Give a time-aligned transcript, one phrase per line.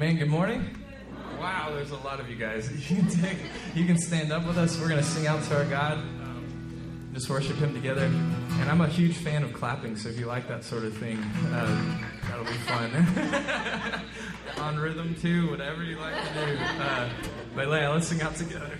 [0.00, 0.16] Amen.
[0.16, 0.64] Good morning.
[1.38, 2.70] Wow, there's a lot of you guys.
[2.90, 3.36] You can take,
[3.74, 4.80] you can stand up with us.
[4.80, 5.98] We're gonna sing out to our God.
[5.98, 8.06] Um, just worship Him together.
[8.06, 11.18] And I'm a huge fan of clapping, so if you like that sort of thing,
[11.52, 14.02] uh, that'll be fun.
[14.64, 16.56] On rhythm too, whatever you like to do.
[16.56, 17.10] Uh,
[17.54, 18.78] but Leia, let's sing out together.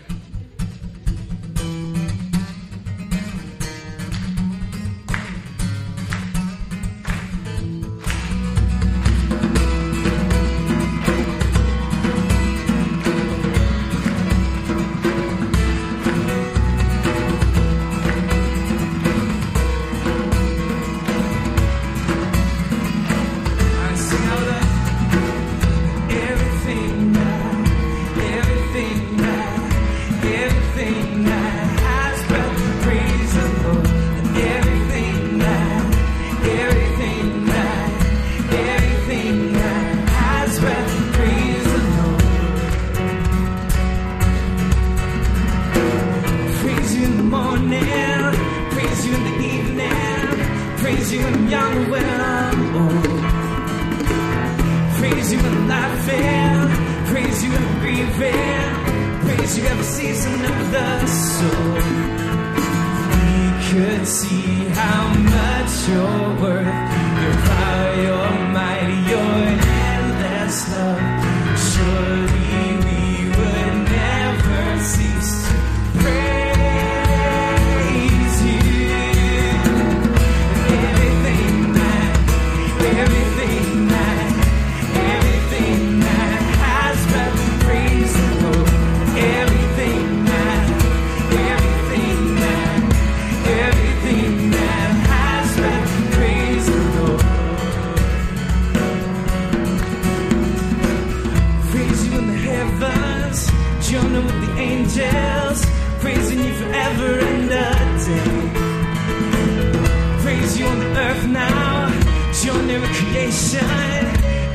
[112.78, 113.60] creation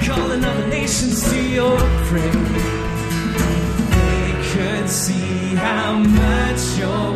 [0.05, 1.77] calling other nations to your
[2.07, 2.33] praise.
[3.95, 7.14] They could see how much you're.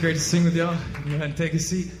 [0.00, 0.74] Great to sing with y'all.
[1.04, 1.92] Go ahead and take a seat.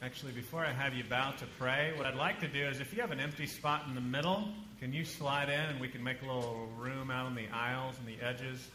[0.00, 2.94] Actually, before I have you bow to pray, what I'd like to do is if
[2.94, 4.48] you have an empty spot in the middle,
[4.80, 7.94] can you slide in and we can make a little room out on the aisles
[7.98, 8.66] and the edges?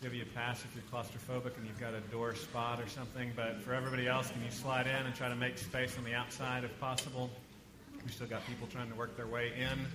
[0.00, 3.32] Give you a pass if you're claustrophobic and you've got a door spot or something.
[3.34, 6.14] But for everybody else, can you slide in and try to make space on the
[6.14, 7.30] outside if possible?
[8.04, 9.86] We still got people trying to work their way in,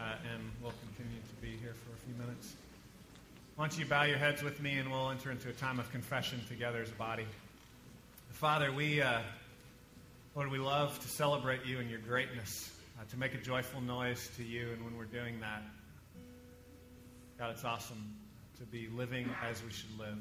[0.00, 2.54] uh, and we'll continue to be here for a few minutes.
[3.56, 5.90] Why don't you bow your heads with me and we'll enter into a time of
[5.90, 7.26] confession together as a body.
[8.30, 9.20] Father, we, uh,
[10.36, 14.30] Lord, we love to celebrate you and your greatness, uh, to make a joyful noise
[14.36, 14.70] to you.
[14.72, 15.62] And when we're doing that,
[17.36, 18.14] God, it's awesome
[18.58, 20.18] to be living as we should live,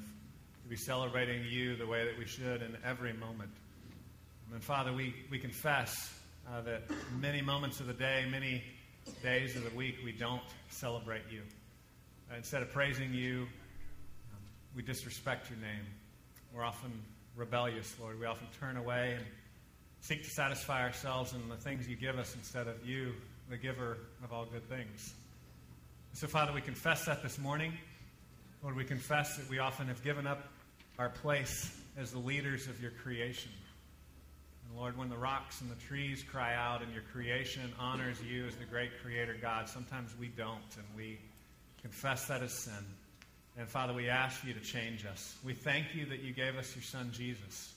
[0.64, 3.52] to be celebrating you the way that we should in every moment.
[4.52, 6.12] And Father, we, we confess
[6.48, 6.84] uh, that
[7.20, 8.64] many moments of the day, many
[9.24, 11.42] days of the week, we don't celebrate you.
[12.36, 13.42] Instead of praising you,
[14.32, 14.42] um,
[14.76, 15.86] we disrespect your name.
[16.54, 16.92] We're often
[17.36, 18.20] rebellious, Lord.
[18.20, 19.26] We often turn away and
[20.02, 23.14] seek to satisfy ourselves in the things you give us instead of you,
[23.50, 25.14] the giver of all good things.
[26.14, 27.74] So, Father, we confess that this morning.
[28.64, 30.44] Lord, we confess that we often have given up
[30.98, 33.52] our place as the leaders of your creation.
[34.68, 38.46] And Lord, when the rocks and the trees cry out and your creation honors you
[38.46, 41.20] as the great creator God, sometimes we don't, and we
[41.82, 42.74] confess that as sin.
[43.58, 45.36] And Father, we ask you to change us.
[45.44, 47.74] We thank you that you gave us your son Jesus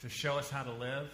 [0.00, 1.10] to show us how to live,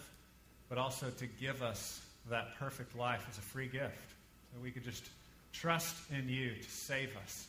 [0.68, 4.14] but also to give us that perfect life as a free gift.
[4.54, 5.08] That we could just
[5.52, 7.46] trust in you to save us,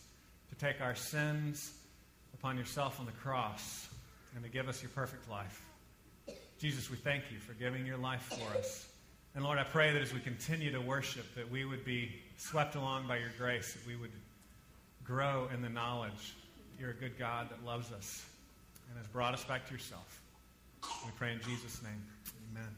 [0.50, 1.74] to take our sins
[2.33, 3.88] upon yourself on the cross,
[4.36, 5.65] and to give us your perfect life.
[6.63, 8.88] Jesus, we thank you for giving your life for us.
[9.36, 12.75] And Lord, I pray that as we continue to worship, that we would be swept
[12.75, 14.13] along by your grace, that we would
[15.03, 16.36] grow in the knowledge
[16.79, 18.25] you're a good God that loves us.
[18.88, 20.22] and has brought us back to yourself.
[21.05, 22.01] We pray in Jesus' name.
[22.53, 22.70] Amen.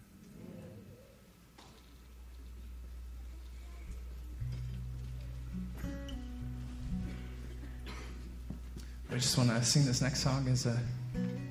[9.12, 10.80] I just want to sing this next song as a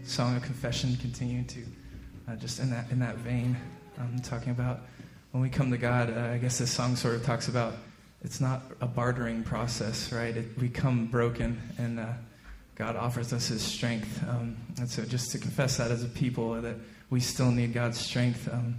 [0.03, 1.65] song of confession, continuing to
[2.29, 3.57] uh, just in that in that vein.
[3.99, 4.81] I'm talking about
[5.33, 6.13] when we come to God.
[6.17, 7.75] Uh, I guess this song sort of talks about
[8.23, 10.35] it's not a bartering process, right?
[10.35, 12.07] It, we come broken, and uh,
[12.75, 14.23] God offers us His strength.
[14.29, 16.77] Um, and so, just to confess that as a people, that
[17.11, 18.77] we still need God's strength, um,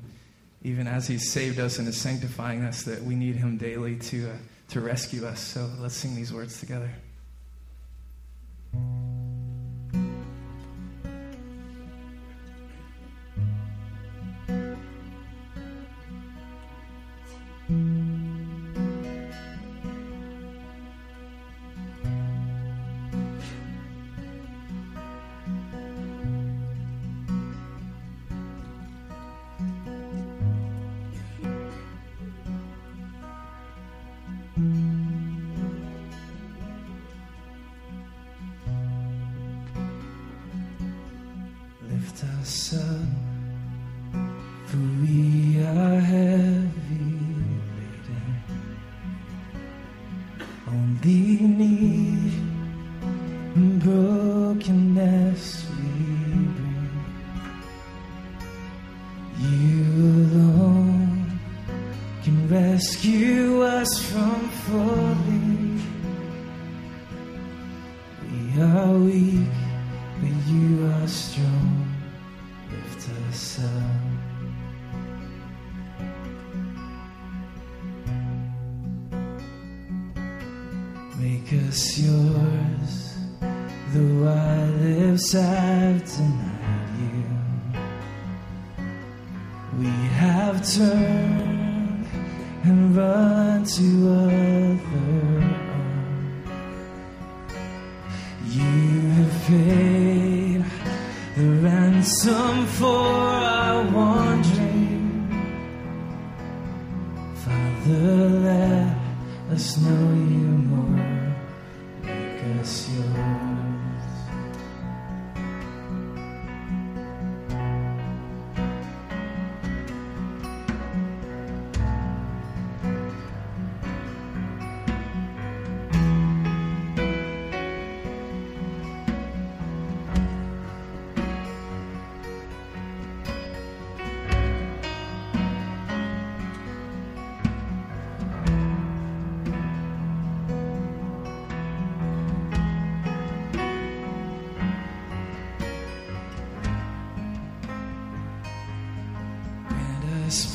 [0.63, 4.31] even as He's saved us and is sanctifying us, that we need Him daily to
[4.31, 4.33] uh,
[4.69, 5.39] to rescue us.
[5.39, 6.89] So, let's sing these words together.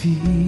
[0.02, 0.39] 地。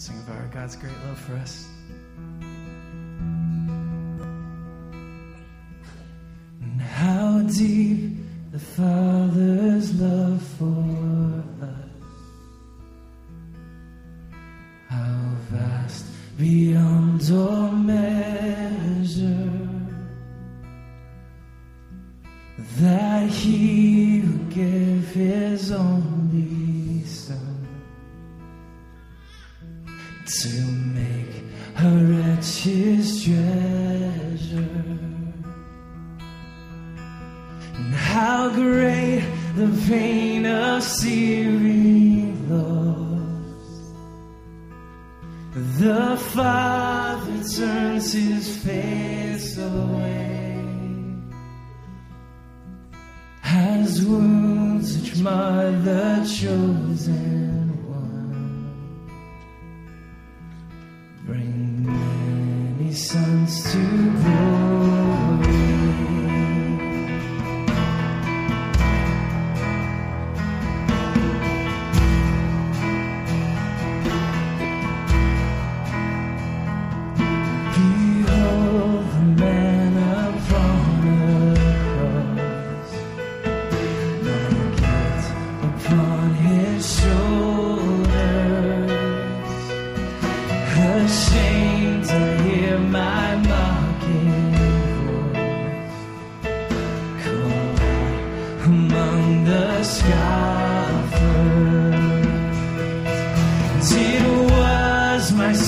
[0.00, 1.68] Sing about God's great love for us.
[6.62, 7.89] And how deep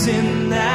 [0.05, 0.72] In that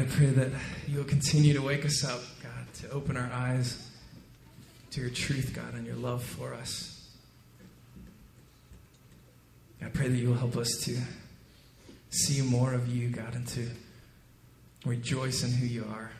[0.00, 0.48] I pray that
[0.88, 3.86] you'll continue to wake us up, God, to open our eyes
[4.92, 7.06] to your truth, God, and your love for us.
[9.84, 10.96] I pray that you will help us to
[12.08, 13.68] see more of you, God, and to
[14.86, 16.10] rejoice in who you are.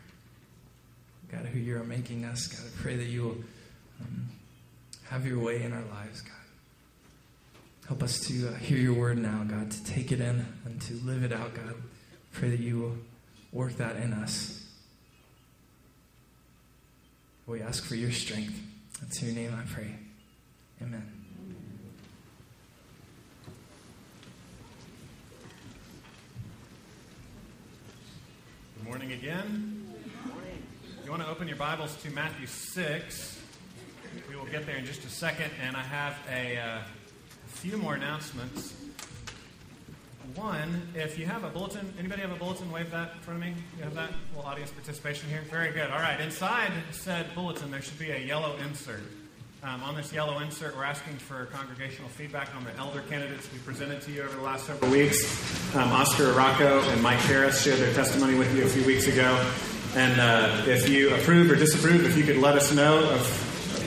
[1.32, 2.48] God, who you are making us.
[2.48, 3.38] God, I pray that you will
[4.02, 4.28] um,
[5.04, 6.34] have your way in our lives, God.
[7.88, 10.94] Help us to uh, hear your word now, God, to take it in and to
[10.96, 11.76] live it out, God.
[12.34, 12.96] Pray that you will
[13.52, 14.64] work that in us.
[17.46, 18.60] We ask for your strength.
[19.02, 19.96] It's your name I pray.
[20.80, 21.10] Amen.
[28.76, 29.76] Good morning again.
[31.04, 33.42] You want to open your Bibles to Matthew 6.
[34.28, 37.76] We will get there in just a second, and I have a, uh, a few
[37.78, 38.74] more announcements.
[40.34, 42.70] One, if you have a bulletin, anybody have a bulletin?
[42.70, 43.54] Wave that in front of me.
[43.78, 44.10] You have that?
[44.34, 45.42] Well, audience participation here.
[45.50, 45.90] Very good.
[45.90, 46.20] All right.
[46.20, 49.02] Inside said bulletin, there should be a yellow insert.
[49.62, 53.58] Um, on this yellow insert, we're asking for congregational feedback on the elder candidates we
[53.58, 55.74] presented to you over the last several weeks.
[55.74, 59.50] Um, Oscar Aracco and Mike Harris shared their testimony with you a few weeks ago.
[59.96, 63.02] And uh, if you approve or disapprove, if you could let us know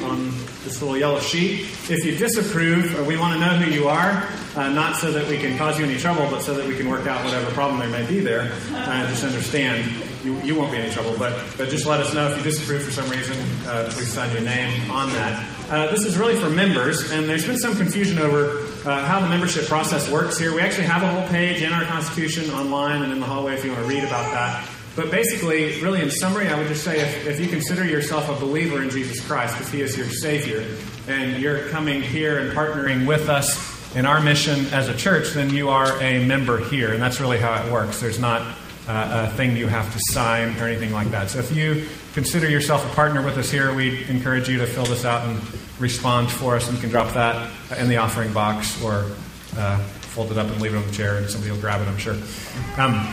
[0.04, 0.32] on
[0.64, 1.62] this little yellow sheet.
[1.90, 5.28] If you disapprove, uh, we want to know who you are, uh, not so that
[5.28, 7.80] we can cause you any trouble, but so that we can work out whatever problem
[7.80, 8.52] there may be there.
[8.72, 9.92] Uh, just understand
[10.24, 12.84] you, you won't be any trouble, but, but just let us know if you disapprove
[12.84, 13.38] for some reason.
[13.68, 15.50] Uh, please sign your name on that.
[15.70, 19.28] Uh, this is really for members, and there's been some confusion over uh, how the
[19.28, 20.54] membership process works here.
[20.54, 23.66] We actually have a whole page in our Constitution online and in the hallway if
[23.66, 24.70] you want to read about that.
[24.96, 28.40] But basically, really in summary, I would just say if, if you consider yourself a
[28.40, 30.64] believer in Jesus Christ, because He is your Savior,
[31.08, 35.50] and you're coming here and partnering with us in our mission as a church, then
[35.50, 36.94] you are a member here.
[36.94, 38.00] And that's really how it works.
[38.00, 38.42] There's not
[38.88, 41.30] uh, a thing you have to sign or anything like that.
[41.30, 44.86] So if you consider yourself a partner with us here, we encourage you to fill
[44.86, 45.40] this out and
[45.80, 46.68] respond for us.
[46.68, 49.06] And you can drop that in the offering box or
[49.58, 49.78] uh,
[50.14, 51.98] fold it up and leave it on the chair, and somebody will grab it, I'm
[51.98, 52.16] sure.
[52.78, 53.08] Um,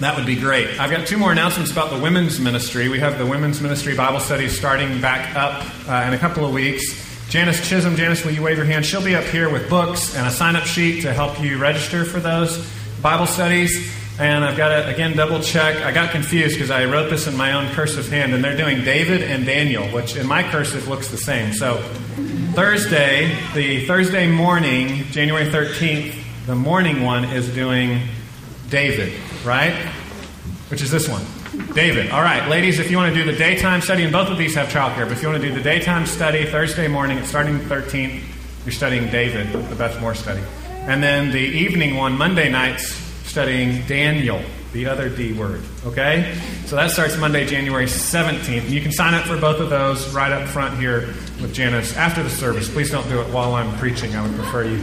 [0.00, 0.80] that would be great.
[0.80, 2.88] I've got two more announcements about the women's ministry.
[2.88, 6.52] We have the women's ministry Bible studies starting back up uh, in a couple of
[6.52, 7.11] weeks.
[7.32, 8.84] Janice Chisholm, Janice, will you wave your hand?
[8.84, 12.04] She'll be up here with books and a sign up sheet to help you register
[12.04, 13.90] for those Bible studies.
[14.20, 15.76] And I've got to, again, double check.
[15.76, 18.84] I got confused because I wrote this in my own cursive hand, and they're doing
[18.84, 21.54] David and Daniel, which in my cursive looks the same.
[21.54, 21.78] So,
[22.52, 26.14] Thursday, the Thursday morning, January 13th,
[26.44, 28.08] the morning one is doing
[28.68, 29.90] David, right?
[30.72, 31.22] Which is this one.
[31.74, 32.10] David.
[32.12, 34.54] All right, ladies, if you want to do the daytime study, and both of these
[34.54, 37.58] have childcare, but if you want to do the daytime study Thursday morning, it's starting
[37.58, 38.22] the 13th,
[38.64, 40.40] you're studying David, the Beth Moore study.
[40.70, 42.94] And then the evening one, Monday nights,
[43.28, 44.40] studying Daniel,
[44.72, 45.62] the other D word.
[45.84, 46.40] Okay?
[46.64, 48.62] So that starts Monday, January 17th.
[48.62, 51.00] And you can sign up for both of those right up front here
[51.42, 52.70] with Janice after the service.
[52.70, 54.16] Please don't do it while I'm preaching.
[54.16, 54.82] I would prefer you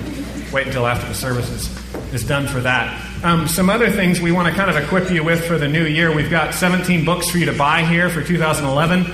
[0.54, 3.09] wait until after the service is, is done for that.
[3.22, 5.84] Um, some other things we want to kind of equip you with for the new
[5.84, 6.16] year.
[6.16, 9.06] We've got 17 books for you to buy here for 2011.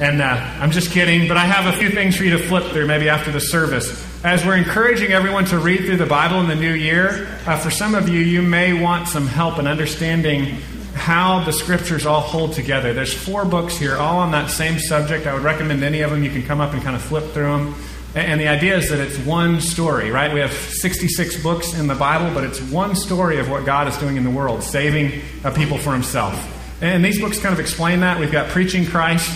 [0.00, 2.72] And uh, I'm just kidding, but I have a few things for you to flip
[2.72, 4.06] through maybe after the service.
[4.24, 7.70] As we're encouraging everyone to read through the Bible in the new year, uh, for
[7.70, 10.56] some of you, you may want some help in understanding
[10.94, 12.94] how the scriptures all hold together.
[12.94, 15.26] There's four books here, all on that same subject.
[15.26, 16.24] I would recommend any of them.
[16.24, 17.74] You can come up and kind of flip through them.
[18.14, 20.32] And the idea is that it's one story, right?
[20.32, 23.96] We have 66 books in the Bible, but it's one story of what God is
[23.98, 26.34] doing in the world, saving a people for Himself.
[26.82, 28.18] And these books kind of explain that.
[28.18, 29.30] We've got Preaching Christ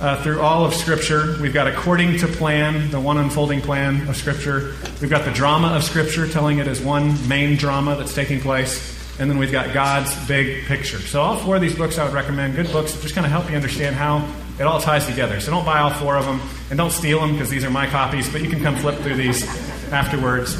[0.00, 1.36] uh, through all of Scripture.
[1.40, 4.74] We've got According to Plan, the one unfolding plan of Scripture.
[5.00, 9.00] We've got the drama of Scripture, telling it as one main drama that's taking place.
[9.18, 10.98] And then we've got God's big picture.
[10.98, 13.50] So, all four of these books I would recommend, good books just kind of help
[13.50, 15.40] you understand how it all ties together.
[15.40, 17.86] So, don't buy all four of them and don't steal them because these are my
[17.86, 19.44] copies, but you can come flip through these
[19.92, 20.56] afterwards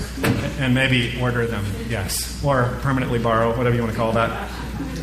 [0.58, 4.50] and maybe order them, yes, or permanently borrow, whatever you want to call that.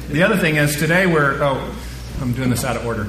[0.09, 1.75] The other thing is, today we're, oh,
[2.21, 3.07] I'm doing this out of order.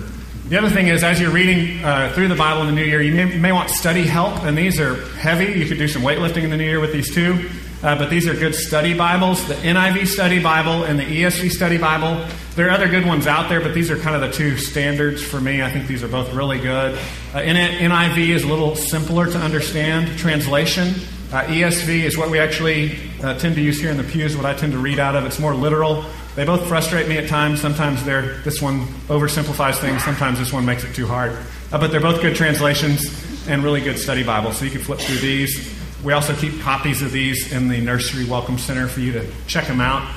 [0.51, 3.01] The other thing is, as you're reading uh, through the Bible in the new year,
[3.01, 5.59] you may, you may, want study help, and these are heavy.
[5.59, 7.49] You could do some weightlifting in the new year with these too.
[7.83, 11.79] Uh, but these are good study Bibles the NIV Study Bible and the ESV Study
[11.79, 12.23] Bible.
[12.55, 15.23] There are other good ones out there, but these are kind of the two standards
[15.23, 15.62] for me.
[15.62, 16.99] I think these are both really good.
[17.33, 20.19] Uh, NIV is a little simpler to understand.
[20.19, 20.88] Translation.
[21.33, 24.45] Uh, ESV is what we actually uh, tend to use here in the pews, what
[24.45, 25.25] I tend to read out of.
[25.25, 26.05] It's more literal.
[26.37, 27.62] They both frustrate me at times.
[27.62, 31.33] Sometimes they're, this one oversimplifies things, sometimes this one makes it too hard.
[31.73, 33.07] Uh, but they're both good translations
[33.49, 35.81] and really good study Bibles, so you can flip through these.
[36.03, 39.67] We also keep copies of these in the Nursery Welcome Center for you to check
[39.67, 40.11] them out.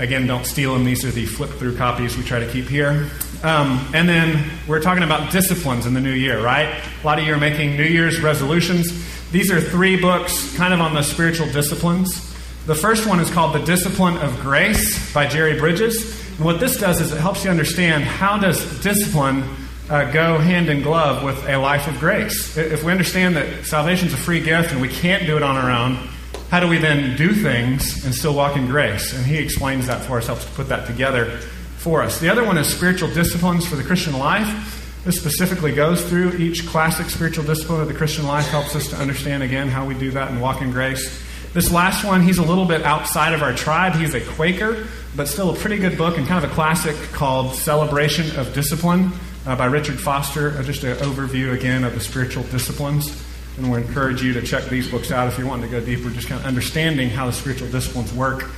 [0.00, 0.84] Again, don't steal them.
[0.84, 3.08] These are the flip through copies we try to keep here.
[3.44, 6.82] Um, and then we're talking about disciplines in the new year, right?
[7.02, 8.90] A lot of you are making New Year's resolutions.
[9.30, 12.34] These are three books kind of on the spiritual disciplines.
[12.66, 16.20] The first one is called The Discipline of Grace by Jerry Bridges.
[16.36, 19.44] And what this does is it helps you understand how does discipline
[19.88, 22.56] uh, go hand in glove with a life of grace.
[22.56, 25.56] If we understand that salvation is a free gift and we can't do it on
[25.56, 26.08] our own,
[26.50, 29.14] how do we then do things and still walk in grace?
[29.14, 31.38] And he explains that for us, helps to put that together
[31.78, 32.20] for us.
[32.20, 35.02] The other one is spiritual disciplines for the Christian life.
[35.04, 38.96] This specifically goes through each classic spiritual discipline of the Christian life, helps us to
[38.96, 41.24] understand again how we do that and walk in grace.
[41.54, 43.94] This last one, he's a little bit outside of our tribe.
[43.94, 47.54] He's a Quaker, but still a pretty good book and kind of a classic called
[47.54, 49.12] Celebration of Discipline
[49.48, 50.50] uh, by Richard Foster.
[50.50, 53.24] Uh, just an overview again of the spiritual disciplines.
[53.56, 56.10] And we encourage you to check these books out if you want to go deeper,
[56.10, 58.50] just kind of understanding how the spiritual disciplines work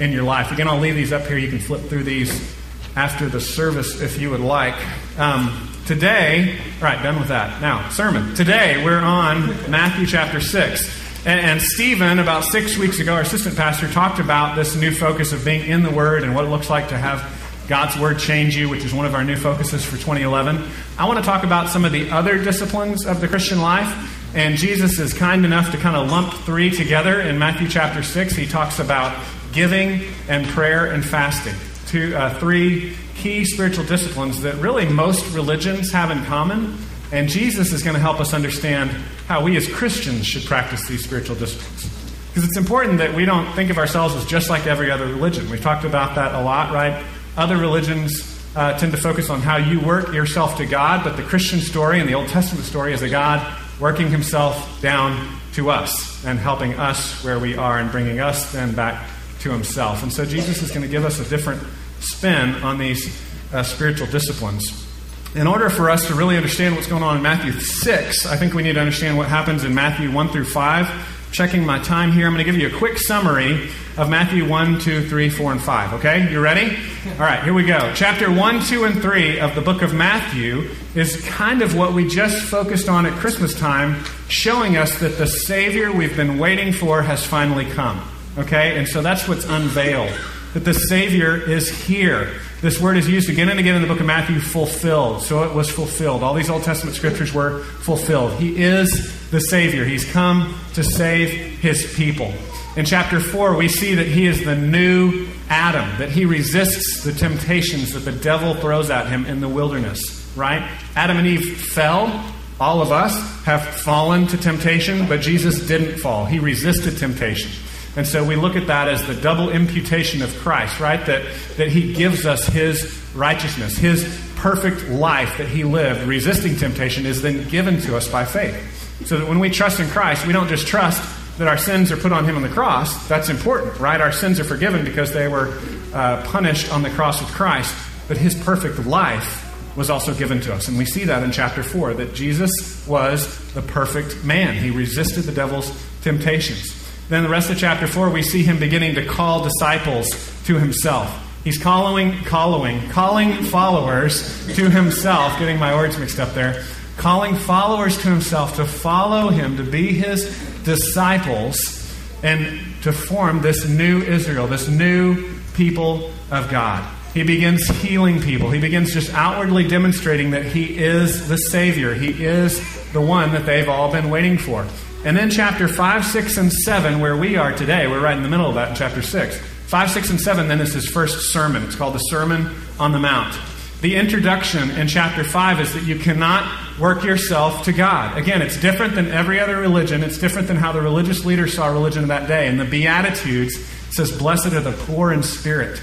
[0.00, 0.50] in your life.
[0.50, 1.38] Again, I'll leave these up here.
[1.38, 2.54] You can flip through these
[2.96, 4.74] after the service if you would like.
[5.18, 7.62] Um, today, right, done with that.
[7.62, 8.34] Now, sermon.
[8.34, 11.26] Today, we're on Matthew chapter 6.
[11.26, 15.32] And, and Stephen, about six weeks ago, our assistant pastor, talked about this new focus
[15.32, 17.22] of being in the Word and what it looks like to have
[17.68, 20.62] God's Word change you, which is one of our new focuses for 2011.
[20.98, 24.10] I want to talk about some of the other disciplines of the Christian life.
[24.34, 28.34] And Jesus is kind enough to kind of lump three together in Matthew chapter 6.
[28.34, 29.16] He talks about
[29.52, 31.54] giving and prayer and fasting.
[31.86, 36.76] Two, uh, three key spiritual disciplines that really most religions have in common.
[37.12, 38.90] And Jesus is going to help us understand
[39.26, 41.88] how we as Christians should practice these spiritual disciplines.
[42.28, 45.48] Because it's important that we don't think of ourselves as just like every other religion.
[45.48, 47.04] We've talked about that a lot, right?
[47.36, 51.24] Other religions uh, tend to focus on how you work yourself to God, but the
[51.24, 56.24] Christian story and the Old Testament story is a God working himself down to us
[56.24, 59.08] and helping us where we are and bringing us then back
[59.40, 60.04] to himself.
[60.04, 61.60] And so Jesus is going to give us a different
[61.98, 63.20] spin on these
[63.52, 64.86] uh, spiritual disciplines.
[65.34, 68.54] In order for us to really understand what's going on in Matthew 6, I think
[68.54, 71.32] we need to understand what happens in Matthew 1 through 5.
[71.32, 74.80] Checking my time here, I'm going to give you a quick summary of Matthew 1,
[74.80, 75.92] 2, 3, 4, and 5.
[75.94, 76.30] Okay?
[76.30, 76.76] You ready?
[77.12, 77.92] All right, here we go.
[77.94, 82.08] Chapter 1, 2, and 3 of the book of Matthew is kind of what we
[82.08, 87.02] just focused on at Christmas time, showing us that the Savior we've been waiting for
[87.02, 88.02] has finally come.
[88.36, 88.76] Okay?
[88.78, 90.12] And so that's what's unveiled.
[90.54, 92.32] That the Savior is here.
[92.62, 95.22] This word is used again and again in the book of Matthew, fulfilled.
[95.22, 96.22] So it was fulfilled.
[96.22, 98.32] All these Old Testament scriptures were fulfilled.
[98.40, 99.84] He is the Savior.
[99.84, 101.28] He's come to save
[101.60, 102.32] his people.
[102.76, 107.12] In chapter 4, we see that he is the new Adam, that he resists the
[107.12, 110.68] temptations that the devil throws at him in the wilderness, right?
[110.96, 112.34] Adam and Eve fell.
[112.58, 116.26] All of us have fallen to temptation, but Jesus didn't fall.
[116.26, 117.52] He resisted temptation.
[117.94, 121.04] And so we look at that as the double imputation of Christ, right?
[121.06, 121.24] That,
[121.56, 124.02] that he gives us his righteousness, his
[124.34, 129.06] perfect life that he lived, resisting temptation, is then given to us by faith.
[129.06, 131.00] So that when we trust in Christ, we don't just trust
[131.38, 133.08] that our sins are put on him on the cross.
[133.08, 134.00] That's important, right?
[134.00, 135.58] Our sins are forgiven because they were
[135.92, 137.74] uh, punished on the cross with Christ.
[138.06, 140.68] But his perfect life was also given to us.
[140.68, 144.54] And we see that in chapter 4 that Jesus was the perfect man.
[144.54, 146.80] He resisted the devil's temptations.
[147.08, 150.08] Then the rest of chapter 4, we see him beginning to call disciples
[150.44, 151.20] to himself.
[151.42, 156.64] He's calling, calling, calling followers to himself, getting my words mixed up there,
[156.96, 161.80] calling followers to himself to follow him, to be his disciples,
[162.22, 166.90] and to form this new Israel, this new people of God.
[167.14, 168.50] He begins healing people.
[168.50, 171.94] He begins just outwardly demonstrating that he is the Savior.
[171.94, 172.60] He is
[172.92, 174.66] the one that they've all been waiting for.
[175.04, 178.28] And then chapter 5, 6, and 7, where we are today, we're right in the
[178.28, 179.36] middle of that in chapter 6.
[179.38, 181.62] 5, 6, and 7 then is his first sermon.
[181.62, 183.38] It's called the Sermon on the Mount.
[183.84, 188.16] The introduction in chapter 5 is that you cannot work yourself to God.
[188.16, 190.02] Again, it's different than every other religion.
[190.02, 192.48] It's different than how the religious leaders saw religion of that day.
[192.48, 195.82] And the Beatitudes says, Blessed are the poor in spirit.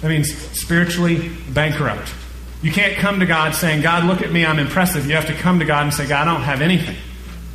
[0.00, 2.14] That means spiritually bankrupt.
[2.62, 5.08] You can't come to God saying, God, look at me, I'm impressive.
[5.08, 6.98] You have to come to God and say, God, I don't have anything.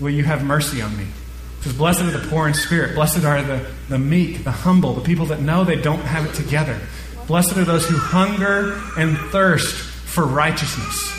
[0.02, 1.06] Will you have mercy on me?
[1.60, 2.96] Because Blessed are the poor in spirit.
[2.96, 6.34] Blessed are the, the meek, the humble, the people that know they don't have it
[6.34, 6.82] together.
[7.28, 11.12] Blessed are those who hunger and thirst for righteousness.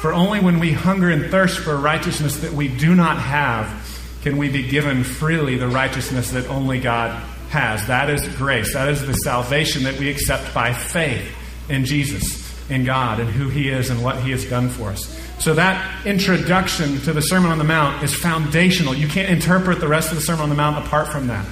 [0.00, 3.84] For only when we hunger and thirst for righteousness that we do not have
[4.22, 7.86] can we be given freely the righteousness that only God has.
[7.86, 8.74] That is grace.
[8.74, 11.26] That is the salvation that we accept by faith
[11.68, 15.18] in Jesus, in God, and who He is and what He has done for us.
[15.38, 18.94] So that introduction to the Sermon on the Mount is foundational.
[18.94, 21.46] You can't interpret the rest of the Sermon on the Mount apart from that.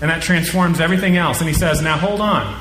[0.00, 1.40] And that transforms everything else.
[1.40, 2.60] And he says, Now hold on.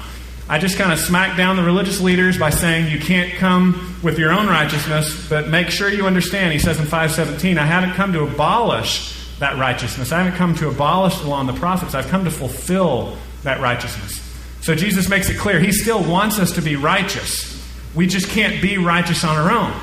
[0.49, 4.17] I just kind of smacked down the religious leaders by saying you can't come with
[4.17, 6.53] your own righteousness, but make sure you understand.
[6.53, 10.11] He says in 517, I haven't come to abolish that righteousness.
[10.13, 11.93] I haven't come to abolish the law and the prophets.
[11.93, 14.23] I've come to fulfill that righteousness.
[14.61, 17.53] So Jesus makes it clear he still wants us to be righteous.
[17.93, 19.73] We just can't be righteous on our own.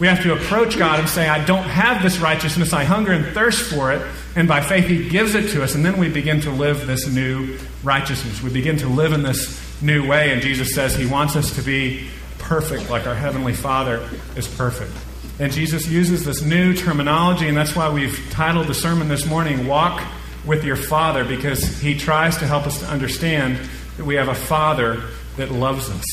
[0.00, 2.72] We have to approach God and say, I don't have this righteousness.
[2.72, 4.04] I hunger and thirst for it.
[4.34, 5.74] And by faith, He gives it to us.
[5.74, 8.42] And then we begin to live this new righteousness.
[8.42, 10.32] We begin to live in this new way.
[10.32, 12.08] And Jesus says He wants us to be
[12.38, 14.92] perfect like our Heavenly Father is perfect.
[15.38, 19.66] And Jesus uses this new terminology, and that's why we've titled the sermon this morning,
[19.66, 20.00] Walk
[20.44, 23.58] with Your Father, because he tries to help us to understand
[23.96, 25.02] that we have a Father
[25.36, 26.04] that loves us.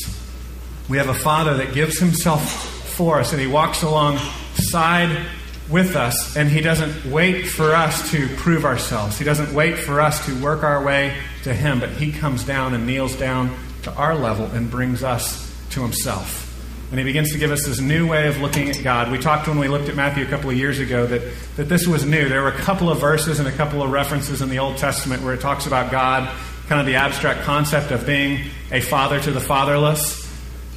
[0.88, 2.50] We have a Father that gives himself
[2.96, 5.24] for us, and he walks alongside
[5.70, 9.18] with us, and he doesn't wait for us to prove ourselves.
[9.18, 12.74] He doesn't wait for us to work our way to him, but he comes down
[12.74, 16.48] and kneels down to our level and brings us to himself.
[16.90, 19.10] And he begins to give us this new way of looking at God.
[19.10, 21.22] We talked when we looked at Matthew a couple of years ago that,
[21.56, 22.28] that this was new.
[22.28, 25.22] There were a couple of verses and a couple of references in the Old Testament
[25.22, 26.30] where it talks about God,
[26.68, 30.21] kind of the abstract concept of being a father to the fatherless.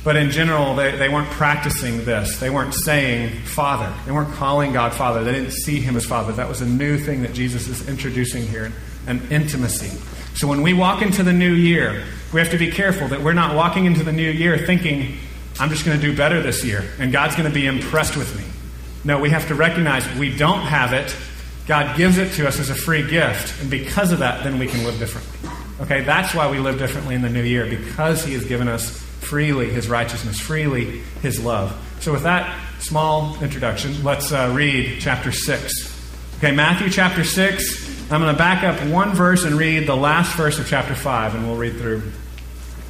[0.06, 2.40] But in general, they, they weren't practicing this.
[2.40, 3.92] They weren't saying Father.
[4.06, 5.24] They weren't calling God Father.
[5.24, 6.32] They didn't see Him as Father.
[6.32, 8.72] That was a new thing that Jesus is introducing here
[9.08, 9.90] an intimacy.
[10.36, 12.04] So when we walk into the new year,
[12.34, 15.18] we have to be careful that we're not walking into the new year thinking,
[15.60, 18.36] I'm just going to do better this year, and God's going to be impressed with
[18.38, 18.44] me.
[19.04, 21.16] No, we have to recognize we don't have it.
[21.68, 24.68] God gives it to us as a free gift, and because of that, then we
[24.68, 25.50] can live differently.
[25.80, 29.04] Okay, that's why we live differently in the new year, because He has given us
[29.26, 31.76] freely His righteousness, freely His love.
[32.00, 36.38] So, with that small introduction, let's uh, read chapter 6.
[36.38, 38.12] Okay, Matthew chapter 6.
[38.12, 41.34] I'm going to back up one verse and read the last verse of chapter 5,
[41.34, 42.04] and we'll read through.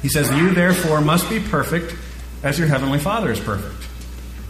[0.02, 1.94] He says, You therefore must be perfect
[2.42, 3.88] as your heavenly Father is perfect.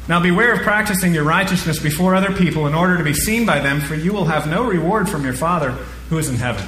[0.08, 3.60] Now beware of practicing your righteousness before other people in order to be seen by
[3.60, 5.70] them, for you will have no reward from your Father
[6.10, 6.66] who is in heaven.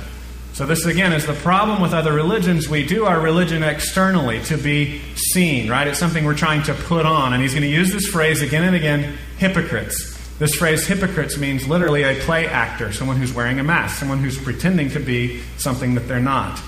[0.59, 2.69] So, this again is the problem with other religions.
[2.69, 5.87] We do our religion externally to be seen, right?
[5.87, 7.33] It's something we're trying to put on.
[7.33, 10.19] And he's going to use this phrase again and again hypocrites.
[10.41, 14.37] This phrase hypocrites means literally a play actor, someone who's wearing a mask, someone who's
[14.37, 16.61] pretending to be something that they're not.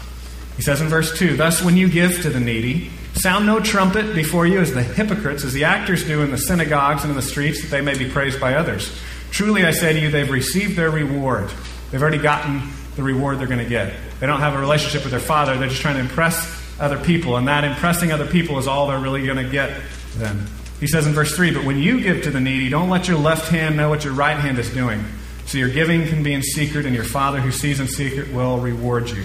[0.55, 4.15] He says in verse 2 Thus, when you give to the needy, Sound no trumpet
[4.15, 7.23] before you as the hypocrites, as the actors do in the synagogues and in the
[7.23, 8.97] streets, that they may be praised by others.
[9.33, 11.51] Truly, I say to you, they've received their reward.
[11.91, 12.63] They've already gotten
[13.01, 13.93] the reward they're going to get.
[14.21, 17.37] They don't have a relationship with their Father, they're just trying to impress other people,
[17.37, 19.81] and that impressing other people is all they're really going to get
[20.17, 20.47] then.
[20.81, 23.19] He says in verse 3 But when you give to the needy, don't let your
[23.19, 25.05] left hand know what your right hand is doing.
[25.47, 28.59] So your giving can be in secret, and your Father who sees in secret will
[28.59, 29.25] reward you.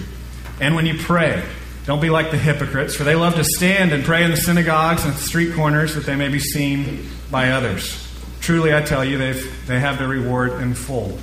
[0.60, 1.42] And when you pray,
[1.86, 5.04] don't be like the hypocrites, for they love to stand and pray in the synagogues
[5.04, 8.02] and street corners that they may be seen by others.
[8.40, 11.18] Truly, I tell you, they've, they have their reward in full.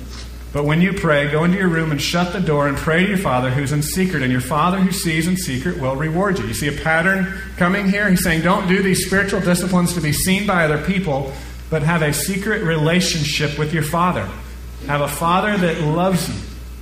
[0.54, 3.08] But when you pray, go into your room and shut the door and pray to
[3.08, 6.46] your Father who's in secret, and your Father who sees in secret will reward you.
[6.46, 7.26] You see a pattern
[7.56, 8.08] coming here?
[8.08, 11.32] He's saying, don't do these spiritual disciplines to be seen by other people,
[11.70, 14.28] but have a secret relationship with your Father.
[14.86, 16.36] Have a Father that loves you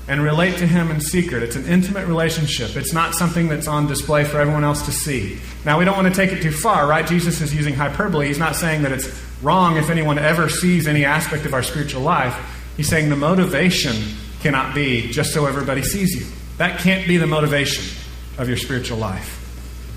[0.07, 1.43] and relate to Him in secret.
[1.43, 2.77] It's an intimate relationship.
[2.77, 5.39] It's not something that's on display for everyone else to see.
[5.65, 7.07] Now, we don't want to take it too far, right?
[7.07, 8.27] Jesus is using hyperbole.
[8.27, 9.09] He's not saying that it's
[9.43, 12.52] wrong if anyone ever sees any aspect of our spiritual life.
[12.77, 13.97] He's saying the motivation
[14.41, 16.27] cannot be just so everybody sees you.
[16.59, 17.85] That can't be the motivation
[18.39, 19.39] of your spiritual life.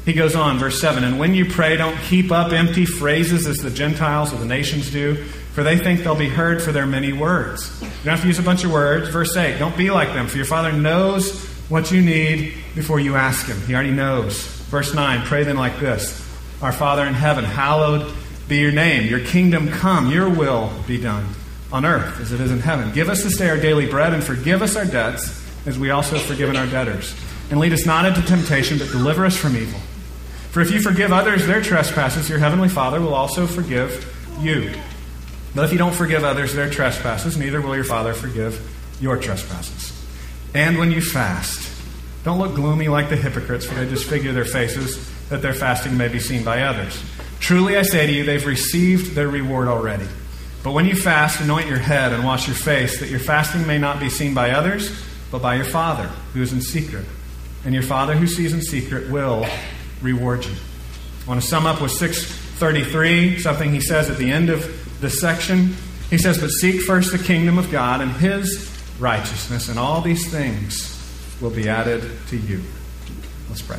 [0.06, 3.58] He goes on, verse 7 And when you pray, don't heap up empty phrases as
[3.58, 7.14] the Gentiles or the nations do for they think they'll be heard for their many
[7.14, 7.82] words.
[7.82, 9.08] You don't have to use a bunch of words.
[9.08, 13.16] Verse 8 Don't be like them, for your Father knows what you need before you
[13.16, 13.58] ask Him.
[13.62, 14.46] He already knows.
[14.66, 16.22] Verse 9 Pray then like this
[16.62, 18.14] Our Father in heaven, hallowed
[18.50, 19.08] be your name.
[19.08, 21.26] Your kingdom come, your will be done
[21.76, 22.92] on earth as it is in heaven.
[22.94, 26.16] Give us this day our daily bread, and forgive us our debts as we also
[26.16, 27.14] have forgiven our debtors.
[27.52, 29.80] And lead us not into temptation, but deliver us from evil.
[30.52, 34.10] For if you forgive others their trespasses, your heavenly Father will also forgive
[34.40, 34.72] you.
[35.54, 38.62] But if you don't forgive others their trespasses, neither will your Father forgive
[39.02, 39.92] your trespasses.
[40.54, 41.72] And when you fast,
[42.24, 46.08] don't look gloomy like the hypocrites, for they disfigure their faces, that their fasting may
[46.08, 47.04] be seen by others.
[47.42, 50.08] Truly I say to you, they've received their reward already.
[50.66, 53.78] But when you fast, anoint your head and wash your face, that your fasting may
[53.78, 55.00] not be seen by others,
[55.30, 57.06] but by your Father who is in secret.
[57.64, 59.46] And your Father who sees in secret will
[60.02, 60.56] reward you.
[61.24, 65.22] I want to sum up with 633, something he says at the end of this
[65.22, 65.76] section.
[66.10, 70.32] He says, But seek first the kingdom of God and his righteousness, and all these
[70.32, 70.92] things
[71.42, 72.64] will be added to you.
[73.50, 73.78] Let's pray.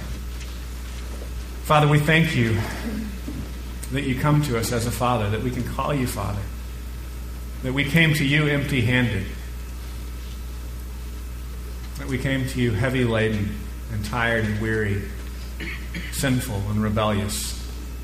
[1.64, 2.56] Father, we thank you
[3.90, 6.42] that you come to us as a father, that we can call you Father,
[7.62, 9.26] that we came to you empty handed,
[11.98, 13.56] that we came to you heavy laden
[13.92, 15.02] and tired and weary,
[16.12, 17.54] sinful and rebellious,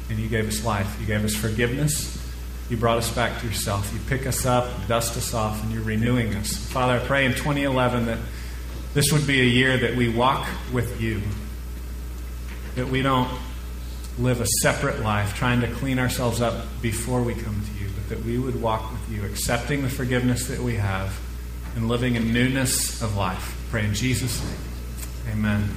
[0.09, 0.97] and you gave us life.
[1.01, 2.19] You gave us forgiveness.
[2.71, 3.93] You brought us back to yourself.
[3.93, 6.57] You pick us up, dust us off, and you're renewing us.
[6.57, 8.19] Father, I pray in 2011 that
[8.95, 11.21] this would be a year that we walk with you,
[12.77, 13.29] that we don't
[14.19, 17.72] live a separate life trying to clean ourselves up before we come to you,
[18.13, 21.19] that we would walk with you, accepting the forgiveness that we have
[21.75, 23.59] and living in newness of life.
[23.71, 25.33] Pray in Jesus' name.
[25.33, 25.71] Amen.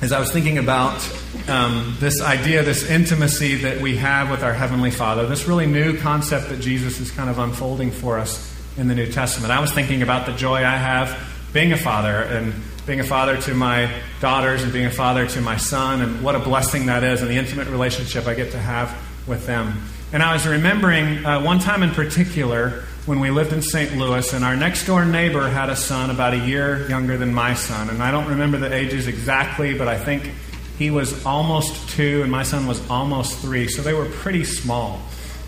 [0.00, 1.04] As I was thinking about
[1.48, 5.98] um, this idea, this intimacy that we have with our Heavenly Father, this really new
[5.98, 9.72] concept that Jesus is kind of unfolding for us in the New Testament, I was
[9.72, 11.18] thinking about the joy I have
[11.52, 12.54] being a father and
[12.86, 16.36] being a father to my daughters and being a father to my son, and what
[16.36, 18.96] a blessing that is, and the intimate relationship I get to have
[19.26, 19.82] with them.
[20.12, 23.96] And I was remembering uh, one time in particular when we lived in St.
[23.96, 27.54] Louis, and our next door neighbor had a son about a year younger than my
[27.54, 27.90] son.
[27.90, 30.30] And I don't remember the ages exactly, but I think
[30.78, 35.00] he was almost two, and my son was almost three, so they were pretty small.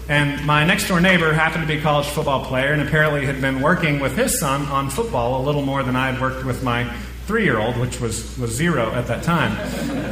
[0.09, 3.41] And my next door neighbor happened to be a college football player and apparently had
[3.41, 6.63] been working with his son on football a little more than I had worked with
[6.63, 6.95] my
[7.27, 9.53] three year old, which was, was zero at that time.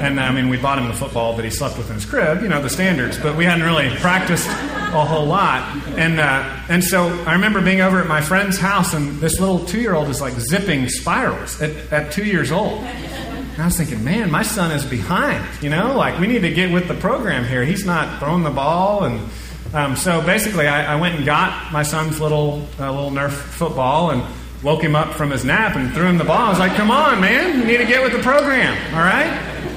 [0.01, 2.43] And I mean, we bought him the football that he slept with in his crib,
[2.43, 5.77] you know, the standards, but we hadn't really practiced a whole lot.
[5.99, 9.65] And, uh, and so I remember being over at my friend's house, and this little
[9.65, 12.81] two year old is like zipping spirals at, at two years old.
[12.81, 16.53] And I was thinking, man, my son is behind, you know, like we need to
[16.53, 17.65] get with the program here.
[17.65, 19.29] He's not throwing the ball and.
[19.75, 24.11] Um, so basically, I, I, went and got my son's little uh, little Nerf football
[24.11, 24.23] and
[24.63, 26.47] woke him up from his nap and threw him the ball.
[26.47, 29.27] I was like, come on, man, you need to get with the program, all right?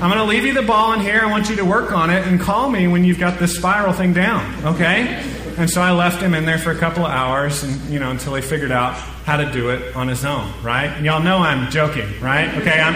[0.01, 1.21] I'm going to leave you the ball in here.
[1.21, 3.93] I want you to work on it and call me when you've got this spiral
[3.93, 5.23] thing down, okay?
[5.57, 8.11] And so I left him in there for a couple of hours, and you know,
[8.11, 8.93] until he figured out
[9.25, 10.87] how to do it on his own, right?
[10.87, 12.53] And y'all know I'm joking, right?
[12.55, 12.95] Okay, I'm,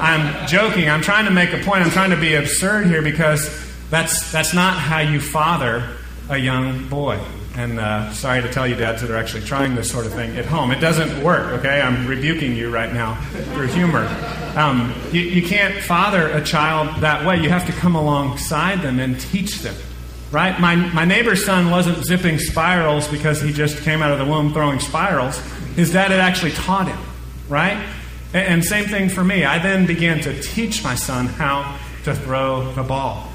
[0.00, 0.90] I'm joking.
[0.90, 1.84] I'm trying to make a point.
[1.84, 3.48] I'm trying to be absurd here because
[3.90, 5.88] that's that's not how you father
[6.28, 7.20] a young boy.
[7.56, 10.36] And uh, sorry to tell you, dads, that are actually trying this sort of thing
[10.36, 10.70] at home.
[10.70, 11.80] It doesn't work, okay?
[11.80, 13.20] I'm rebuking you right now
[13.54, 14.06] through humor.
[14.56, 17.40] Um, you, you can't father a child that way.
[17.42, 19.74] You have to come alongside them and teach them,
[20.30, 20.58] right?
[20.60, 24.52] My, my neighbor's son wasn't zipping spirals because he just came out of the womb
[24.52, 25.38] throwing spirals.
[25.74, 26.98] His dad had actually taught him,
[27.48, 27.84] right?
[28.32, 29.44] And, and same thing for me.
[29.44, 33.29] I then began to teach my son how to throw the ball.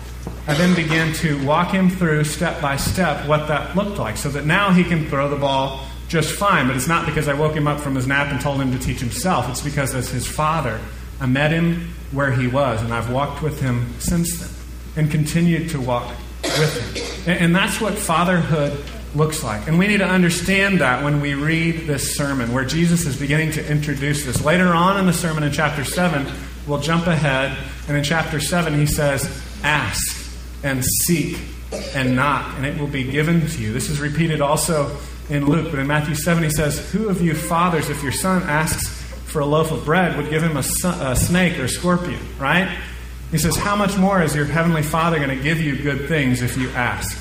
[0.47, 4.30] I then began to walk him through step by step what that looked like so
[4.30, 6.67] that now he can throw the ball just fine.
[6.67, 8.80] But it's not because I woke him up from his nap and told him to
[8.80, 9.49] teach himself.
[9.49, 10.80] It's because as his father,
[11.19, 14.49] I met him where he was, and I've walked with him since then
[14.97, 16.07] and continued to walk
[16.43, 17.41] with him.
[17.41, 18.78] And, that's what fatherhood
[19.13, 19.67] looks like.
[19.67, 23.51] And we need to understand that when we read this sermon, where Jesus is beginning
[23.53, 24.43] to introduce this.
[24.43, 26.32] Later on in the sermon in chapter 7,
[26.67, 27.57] we'll jump ahead,
[27.88, 29.23] and in chapter 7, he says,
[29.63, 30.14] Ask
[30.66, 31.38] and seek
[31.95, 33.72] and knock, and it will be given to you.
[33.72, 34.97] This is repeated also
[35.30, 38.43] in Luke, but in Matthew 7, he says, Who of you fathers, if your son
[38.43, 38.88] asks
[39.26, 42.78] for a loaf of bread, would give him a, a snake or a scorpion, right?
[43.32, 46.41] He says, How much more is your heavenly Father going to give you good things
[46.41, 47.18] if you ask?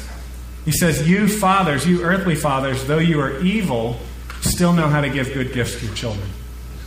[0.65, 3.99] He says, You fathers, you earthly fathers, though you are evil,
[4.41, 6.29] still know how to give good gifts to your children.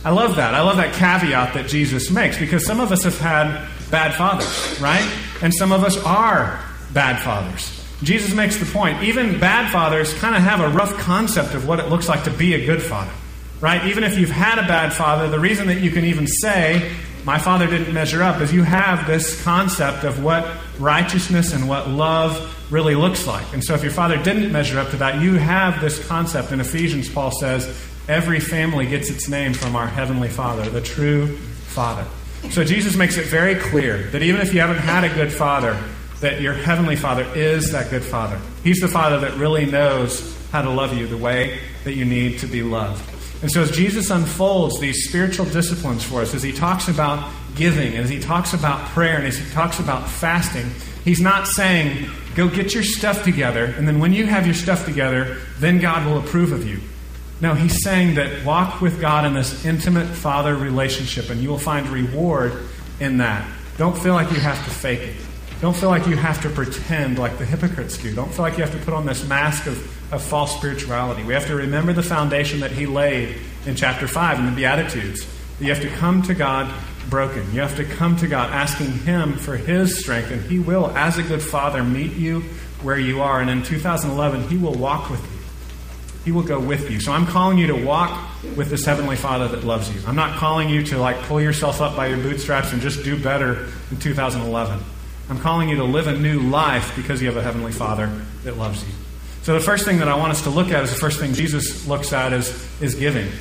[0.04, 0.54] I love that.
[0.54, 4.80] I love that caveat that Jesus makes because some of us have had bad fathers,
[4.80, 5.06] right?
[5.42, 7.84] And some of us are bad fathers.
[8.02, 9.02] Jesus makes the point.
[9.02, 12.30] Even bad fathers kind of have a rough concept of what it looks like to
[12.30, 13.10] be a good father,
[13.60, 13.86] right?
[13.86, 16.92] Even if you've had a bad father, the reason that you can even say,
[17.24, 20.46] my father didn't measure up, is you have this concept of what
[20.78, 23.52] righteousness and what love really looks like.
[23.52, 26.52] And so if your father didn't measure up to that, you have this concept.
[26.52, 27.66] In Ephesians, Paul says,
[28.08, 32.06] every family gets its name from our heavenly father, the true father.
[32.50, 35.80] So Jesus makes it very clear that even if you haven't had a good father,
[36.20, 38.40] that your heavenly father is that good father.
[38.64, 42.38] He's the father that really knows how to love you the way that you need
[42.40, 43.04] to be loved.
[43.42, 47.96] And so as Jesus unfolds these spiritual disciplines for us, as he talks about giving,
[47.96, 50.70] as he talks about prayer, and as he talks about fasting,
[51.04, 54.84] he's not saying, go get your stuff together, and then when you have your stuff
[54.84, 56.80] together, then God will approve of you.
[57.40, 61.58] No, he's saying that walk with God in this intimate father relationship, and you will
[61.58, 62.52] find reward
[62.98, 63.48] in that.
[63.76, 65.16] Don't feel like you have to fake it.
[65.60, 68.14] Don't feel like you have to pretend like the hypocrites do.
[68.14, 71.24] Don't feel like you have to put on this mask of, of false spirituality.
[71.24, 73.36] We have to remember the foundation that he laid
[73.66, 75.26] in chapter 5 in the Beatitudes.
[75.60, 76.72] You have to come to God
[77.10, 77.52] broken.
[77.52, 81.18] You have to come to God asking Him for His strength, and He will, as
[81.18, 82.42] a good Father, meet you
[82.82, 83.40] where you are.
[83.40, 85.37] And in 2011, He will walk with you.
[86.28, 87.00] He will go with you.
[87.00, 89.98] So I'm calling you to walk with this Heavenly Father that loves you.
[90.06, 93.18] I'm not calling you to like pull yourself up by your bootstraps and just do
[93.18, 94.78] better in 2011.
[95.30, 98.12] I'm calling you to live a new life because you have a Heavenly Father
[98.44, 98.92] that loves you.
[99.40, 101.32] So the first thing that I want us to look at is the first thing
[101.32, 102.52] Jesus looks at is,
[102.82, 103.32] is giving.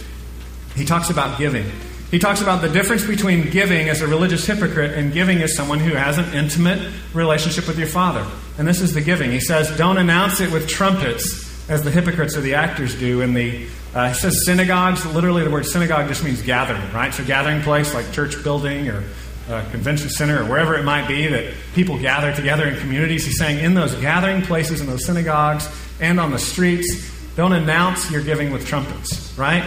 [0.77, 1.69] He talks about giving.
[2.09, 5.79] He talks about the difference between giving as a religious hypocrite and giving as someone
[5.79, 8.25] who has an intimate relationship with your Father.
[8.57, 9.29] And this is the giving.
[9.29, 13.33] He says, Don't announce it with trumpets as the hypocrites or the actors do in
[13.33, 15.05] the uh, he says synagogues.
[15.05, 17.13] Literally, the word synagogue just means gathering, right?
[17.13, 19.03] So, gathering place like church building or
[19.49, 23.25] uh, convention center or wherever it might be that people gather together in communities.
[23.25, 25.67] He's saying in those gathering places, in those synagogues,
[25.99, 29.63] and on the streets, don't announce your giving with trumpets, right?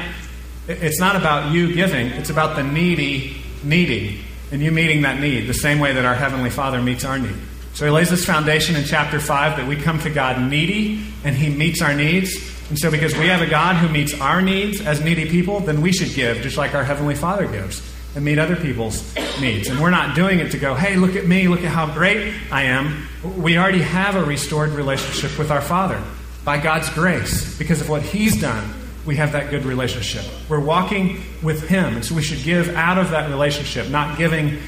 [0.69, 4.23] It's not about you giving, it's about the needy needing
[4.53, 7.37] and you meeting that need the same way that our Heavenly Father meets our need.
[7.81, 11.35] So he lays this foundation in chapter 5 that we come to God needy and
[11.35, 12.37] he meets our needs.
[12.69, 15.81] And so, because we have a God who meets our needs as needy people, then
[15.81, 17.81] we should give just like our Heavenly Father gives
[18.15, 19.69] and meet other people's needs.
[19.69, 22.35] And we're not doing it to go, hey, look at me, look at how great
[22.53, 23.09] I am.
[23.39, 26.05] We already have a restored relationship with our Father
[26.45, 28.75] by God's grace because of what He's done.
[29.07, 30.27] We have that good relationship.
[30.51, 34.59] We're walking with Him, and so we should give out of that relationship, not giving,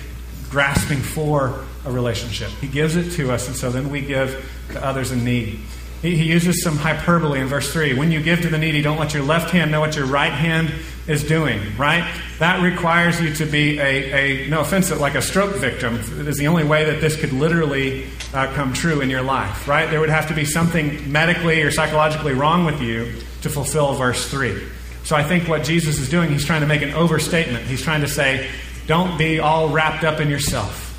[0.48, 2.49] grasping for a relationship.
[2.61, 5.61] He gives it to us, and so then we give to others in need.
[6.03, 7.95] He, he uses some hyperbole in verse 3.
[7.95, 10.33] When you give to the needy, don't let your left hand know what your right
[10.33, 10.72] hand
[11.07, 12.12] is doing, right?
[12.41, 15.95] That requires you to be a, a no offense, like a stroke victim.
[15.95, 19.68] It is the only way that this could literally uh, come true in your life,
[19.68, 19.89] right?
[19.91, 23.12] There would have to be something medically or psychologically wrong with you
[23.43, 24.61] to fulfill verse 3.
[25.05, 27.64] So I think what Jesus is doing, he's trying to make an overstatement.
[27.64, 28.49] He's trying to say,
[28.87, 30.91] don't be all wrapped up in yourself.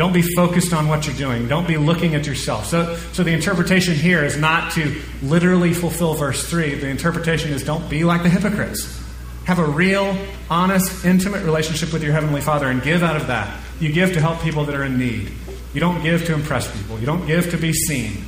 [0.00, 1.46] Don't be focused on what you're doing.
[1.46, 2.64] Don't be looking at yourself.
[2.64, 6.76] So, so the interpretation here is not to literally fulfill verse 3.
[6.76, 8.98] The interpretation is don't be like the hypocrites.
[9.44, 10.16] Have a real,
[10.48, 13.60] honest, intimate relationship with your Heavenly Father and give out of that.
[13.78, 15.32] You give to help people that are in need.
[15.74, 16.98] You don't give to impress people.
[16.98, 18.24] You don't give to be seen.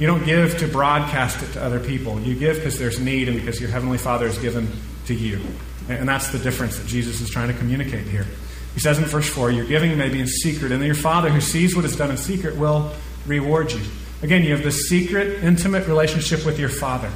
[0.00, 2.20] You don't give to broadcast it to other people.
[2.20, 4.68] You give because there's need and because your Heavenly Father is given
[5.06, 5.40] to you.
[5.88, 8.26] And that's the difference that Jesus is trying to communicate here.
[8.74, 11.40] He says in verse 4, Your giving may be in secret, and your Father who
[11.40, 12.92] sees what is done in secret will
[13.26, 13.82] reward you.
[14.22, 17.10] Again, you have this secret, intimate relationship with your Father.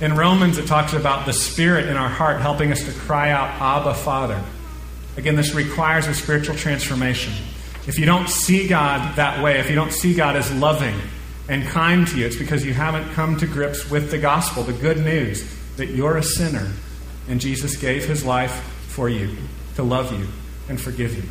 [0.00, 3.50] In Romans, it talks about the Spirit in our heart helping us to cry out,
[3.60, 4.42] Abba, Father.
[5.16, 7.32] Again, this requires a spiritual transformation.
[7.86, 10.94] If you don't see God that way, if you don't see God as loving
[11.48, 14.72] and kind to you, it's because you haven't come to grips with the gospel, the
[14.72, 16.70] good news that you're a sinner
[17.28, 18.52] and Jesus gave his life
[18.88, 19.36] for you
[19.76, 20.26] to love you
[20.68, 21.24] and forgive you.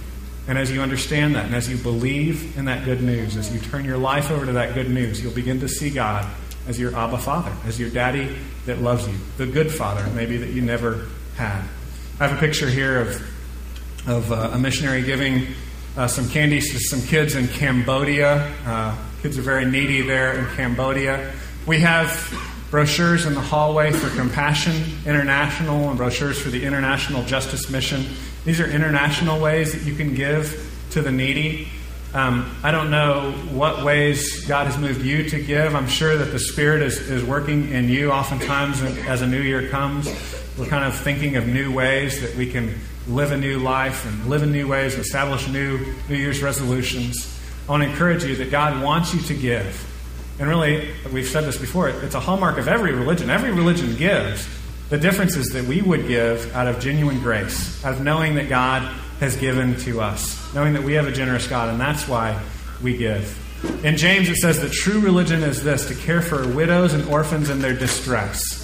[0.47, 3.59] And as you understand that, and as you believe in that good news, as you
[3.59, 6.25] turn your life over to that good news, you'll begin to see God
[6.67, 10.49] as your Abba Father, as your daddy that loves you, the good Father, maybe that
[10.49, 11.63] you never had.
[12.19, 15.47] I have a picture here of, of uh, a missionary giving
[15.97, 18.53] uh, some candies to some kids in Cambodia.
[18.65, 21.33] Uh, kids are very needy there in Cambodia.
[21.65, 22.09] We have
[22.69, 24.75] brochures in the hallway for Compassion
[25.05, 28.05] International and brochures for the International Justice Mission.
[28.46, 31.68] These are international ways that you can give to the needy.
[32.14, 35.76] Um, I don't know what ways God has moved you to give.
[35.76, 39.68] I'm sure that the Spirit is, is working in you oftentimes as a new year
[39.70, 40.08] comes.
[40.58, 44.28] We're kind of thinking of new ways that we can live a new life and
[44.28, 47.38] live in new ways and establish new New Year's resolutions.
[47.68, 49.91] I want to encourage you that God wants you to give.
[50.39, 53.30] And really, we've said this before, it's a hallmark of every religion.
[53.30, 54.48] Every religion gives.
[54.89, 58.49] The difference is that we would give out of genuine grace, out of knowing that
[58.49, 58.83] God
[59.19, 62.39] has given to us, knowing that we have a generous God, and that's why
[62.83, 63.41] we give.
[63.83, 67.49] In James, it says that true religion is this to care for widows and orphans
[67.49, 68.61] in their distress.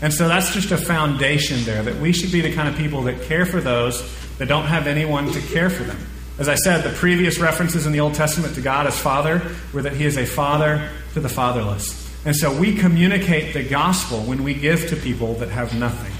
[0.00, 3.02] And so that's just a foundation there that we should be the kind of people
[3.02, 4.02] that care for those
[4.38, 5.98] that don't have anyone to care for them.
[6.38, 9.42] As I said, the previous references in the Old Testament to God as Father
[9.74, 12.09] were that He is a Father to the fatherless.
[12.24, 16.12] And so we communicate the gospel when we give to people that have nothing.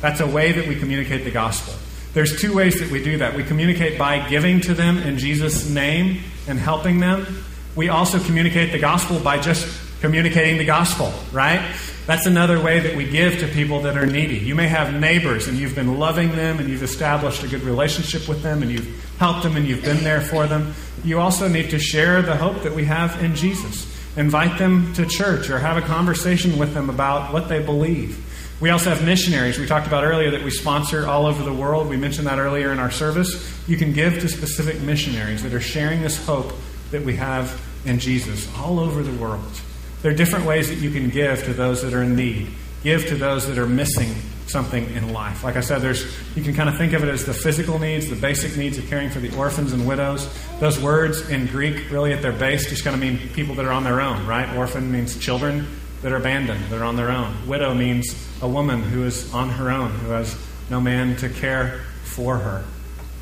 [0.00, 1.74] That's a way that we communicate the gospel.
[2.14, 3.34] There's two ways that we do that.
[3.34, 7.26] We communicate by giving to them in Jesus' name and helping them.
[7.74, 9.66] We also communicate the gospel by just
[10.00, 11.76] communicating the gospel, right?
[12.06, 14.38] That's another way that we give to people that are needy.
[14.38, 18.28] You may have neighbors and you've been loving them and you've established a good relationship
[18.28, 20.72] with them and you've helped them and you've been there for them.
[21.04, 23.97] You also need to share the hope that we have in Jesus.
[24.18, 28.24] Invite them to church or have a conversation with them about what they believe.
[28.60, 29.60] We also have missionaries.
[29.60, 31.88] We talked about earlier that we sponsor all over the world.
[31.88, 33.56] We mentioned that earlier in our service.
[33.68, 36.52] You can give to specific missionaries that are sharing this hope
[36.90, 39.60] that we have in Jesus all over the world.
[40.02, 42.48] There are different ways that you can give to those that are in need.
[42.82, 44.16] Give to those that are missing
[44.48, 45.44] something in life.
[45.44, 46.04] Like I said, there's
[46.36, 48.86] you can kind of think of it as the physical needs, the basic needs of
[48.88, 50.28] caring for the orphans and widows.
[50.60, 53.72] Those words in Greek really at their base just kind of mean people that are
[53.72, 54.56] on their own, right?
[54.56, 55.66] Orphan means children
[56.02, 57.34] that are abandoned, that are on their own.
[57.46, 60.36] Widow means a woman who is on her own, who has
[60.70, 62.64] no man to care for her.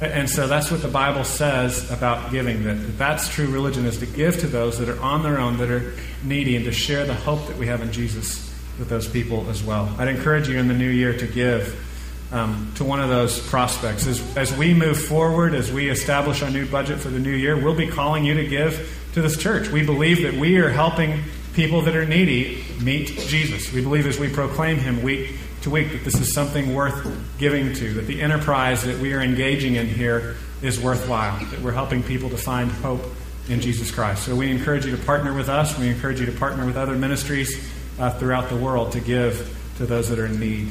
[0.00, 2.64] And so that's what the Bible says about giving.
[2.64, 5.70] That that's true religion is to give to those that are on their own, that
[5.70, 8.45] are needy, and to share the hope that we have in Jesus
[8.78, 9.94] with those people as well.
[9.98, 11.82] I'd encourage you in the new year to give
[12.32, 14.06] um, to one of those prospects.
[14.06, 17.56] As, as we move forward, as we establish our new budget for the new year,
[17.56, 19.68] we'll be calling you to give to this church.
[19.68, 21.22] We believe that we are helping
[21.54, 23.72] people that are needy meet Jesus.
[23.72, 27.08] We believe as we proclaim him week to week that this is something worth
[27.38, 31.72] giving to, that the enterprise that we are engaging in here is worthwhile, that we're
[31.72, 33.02] helping people to find hope
[33.48, 34.24] in Jesus Christ.
[34.24, 35.78] So we encourage you to partner with us.
[35.78, 39.86] We encourage you to partner with other ministries uh, throughout the world to give to
[39.86, 40.68] those that are in need.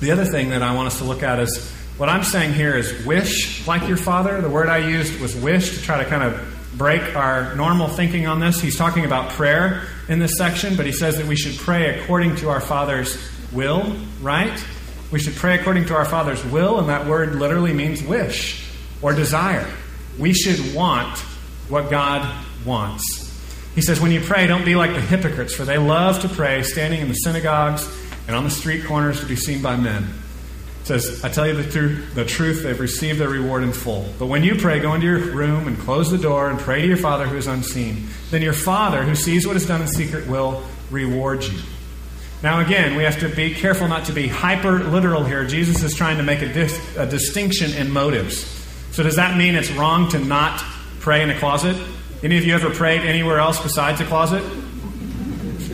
[0.00, 2.76] The other thing that I want us to look at is what I'm saying here
[2.76, 4.40] is wish like your father.
[4.40, 8.26] The word I used was wish to try to kind of break our normal thinking
[8.26, 8.60] on this.
[8.60, 12.36] He's talking about prayer in this section, but he says that we should pray according
[12.36, 13.16] to our Father's
[13.52, 14.62] will, right?
[15.10, 18.66] We should pray according to our Father's will, and that word literally means wish
[19.00, 19.66] or desire.
[20.18, 21.18] We should want
[21.68, 23.25] what God wants.
[23.76, 26.62] He says, when you pray, don't be like the hypocrites, for they love to pray
[26.62, 27.86] standing in the synagogues
[28.26, 30.04] and on the street corners to be seen by men
[30.80, 34.08] He says, I tell you the, truth, the truth, they've received their reward in full.
[34.18, 36.88] But when you pray, go into your room and close the door and pray to
[36.88, 38.08] your Father who is unseen.
[38.30, 41.58] Then your Father, who sees what is done in secret, will reward you.
[42.42, 45.44] Now, again, we have to be careful not to be hyper literal here.
[45.46, 48.38] Jesus is trying to make a, dis- a distinction in motives.
[48.92, 50.60] So, does that mean it's wrong to not
[51.00, 51.76] pray in a closet?
[52.26, 54.42] Any of you ever prayed anywhere else besides a closet?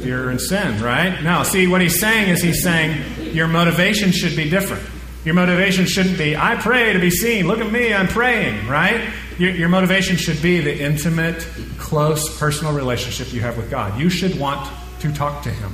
[0.05, 1.23] You're in sin, right?
[1.23, 1.45] No.
[1.45, 4.87] See, what he's saying is he's saying your motivation should be different.
[5.25, 7.47] Your motivation shouldn't be, I pray to be seen.
[7.47, 9.09] Look at me, I'm praying, right?
[9.39, 11.39] Your, your, motivation should be the intimate,
[11.79, 13.99] close, personal relationship you have with God.
[13.99, 15.73] You should want to talk to Him.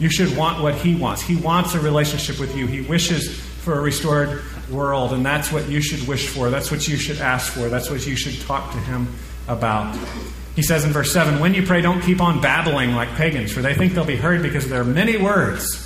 [0.00, 1.22] You should want what He wants.
[1.22, 2.66] He wants a relationship with you.
[2.66, 4.42] He wishes for a restored
[4.72, 6.50] world, and that's what you should wish for.
[6.50, 7.68] That's what you should ask for.
[7.68, 9.06] That's what you should talk to Him
[9.48, 9.96] about.
[10.56, 13.60] He says in verse 7 When you pray, don't keep on babbling like pagans, for
[13.60, 15.80] they think they'll be heard because there are many words.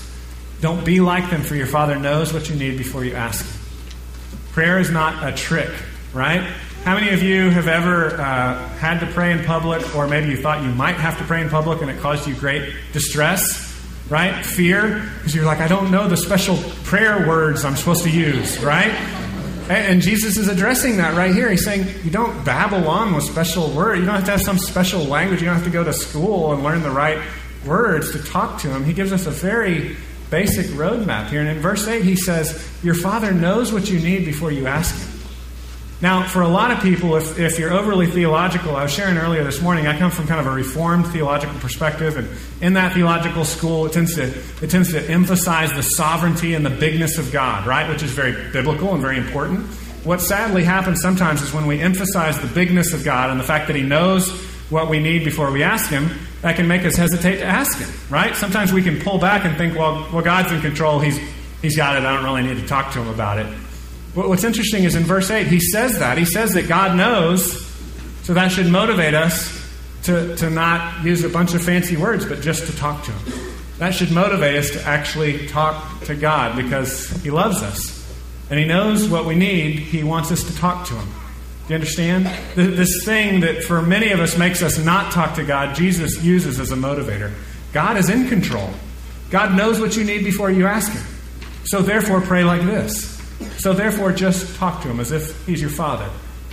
[0.61, 3.47] Don't be like them, for your Father knows what you need before you ask.
[4.53, 5.71] Prayer is not a trick,
[6.13, 6.43] right?
[6.85, 10.37] How many of you have ever uh, had to pray in public, or maybe you
[10.37, 13.65] thought you might have to pray in public and it caused you great distress,
[14.09, 14.45] right?
[14.45, 18.59] Fear, because you're like, I don't know the special prayer words I'm supposed to use,
[18.63, 18.93] right?
[19.71, 21.51] And Jesus is addressing that right here.
[21.51, 24.01] He's saying you don't babble on with special words.
[24.01, 25.41] You don't have to have some special language.
[25.41, 27.19] You don't have to go to school and learn the right
[27.66, 28.85] words to talk to him.
[28.85, 29.97] He gives us a very
[30.31, 31.41] basic roadmap here.
[31.41, 34.95] And in verse 8, he says, Your Father knows what you need before you ask
[34.95, 35.18] Him.
[36.01, 39.43] Now, for a lot of people, if, if you're overly theological, I was sharing earlier
[39.43, 42.29] this morning, I come from kind of a reformed theological perspective, and
[42.63, 44.29] in that theological school, it tends to,
[44.63, 47.89] it tends to emphasize the sovereignty and the bigness of God, right?
[47.89, 49.67] Which is very biblical and very important.
[50.05, 53.67] What sadly happens sometimes is when we emphasize the bigness of God and the fact
[53.67, 54.31] that He knows
[54.71, 56.11] what we need before we ask Him,
[56.43, 58.37] that can make us hesitate to ask Him, right?
[58.37, 61.01] Sometimes we can pull back and think, well, well God's in control.
[61.01, 61.19] He's,
[61.61, 62.05] he's got it.
[62.05, 63.53] I don't really need to talk to Him about it.
[64.15, 66.19] What's interesting is in verse 8, He says that.
[66.19, 67.67] He says that God knows,
[68.23, 69.55] so that should motivate us
[70.05, 73.55] to, to not use a bunch of fancy words, but just to talk to Him.
[73.79, 77.95] That should motivate us to actually talk to God because He loves us.
[78.51, 79.79] And He knows what we need.
[79.79, 81.09] He wants us to talk to Him.
[81.09, 82.27] Do you understand?
[82.55, 86.59] This thing that for many of us makes us not talk to God, Jesus uses
[86.59, 87.33] as a motivator.
[87.73, 88.71] God is in control.
[89.31, 91.05] God knows what you need before you ask Him.
[91.65, 93.18] So therefore, pray like this.
[93.59, 96.09] So therefore, just talk to Him as if He's your Father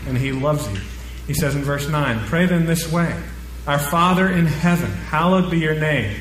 [0.08, 0.80] and He loves you.
[1.28, 3.16] He says in verse 9, Pray then this way
[3.68, 6.18] Our Father in heaven, hallowed be your name.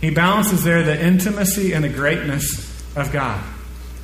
[0.00, 2.64] He balances there the intimacy and the greatness
[2.96, 3.42] of God.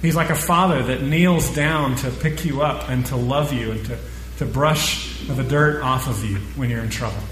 [0.01, 3.73] He's like a father that kneels down to pick you up and to love you
[3.73, 3.99] and to
[4.39, 7.23] to brush the dirt off of you when you're in trouble.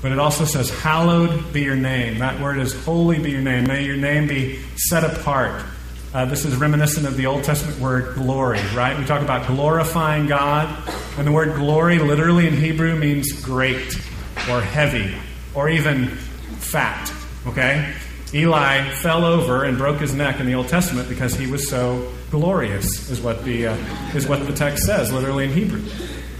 [0.00, 2.18] But it also says, Hallowed be your name.
[2.18, 3.66] That word is holy be your name.
[3.66, 5.62] May your name be set apart.
[6.12, 8.98] Uh, this is reminiscent of the Old Testament word glory, right?
[8.98, 10.76] We talk about glorifying God.
[11.16, 13.94] And the word glory literally in Hebrew means great
[14.50, 15.14] or heavy
[15.54, 17.12] or even fat,
[17.46, 17.94] okay?
[18.34, 22.12] Eli fell over and broke his neck in the Old Testament because he was so
[22.32, 23.76] glorious, is what the, uh,
[24.12, 25.84] is what the text says, literally in Hebrew.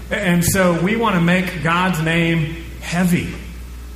[0.09, 3.33] And so we want to make God's name heavy.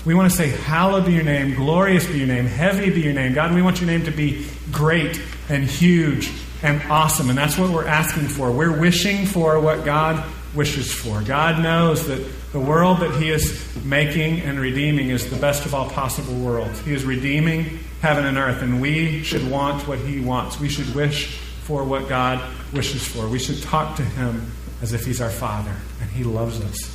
[0.06, 3.14] We want to say, Hallowed be your name, glorious be your name, heavy be your
[3.14, 3.34] name.
[3.34, 5.20] God, we want your name to be great
[5.50, 6.32] and huge
[6.64, 7.30] and awesome.
[7.30, 8.52] And that's what we're asking for.
[8.52, 10.24] We're wishing for what God
[10.56, 11.22] wishes for.
[11.22, 15.76] God knows that the world that He is making and redeeming is the best of
[15.76, 16.80] all possible worlds.
[16.82, 20.60] He is redeeming heaven and earth, and we should want what He wants.
[20.60, 22.42] We should wish for what God
[22.74, 23.28] wishes for.
[23.28, 26.92] We should talk to Him as if He's our Father and He loves us.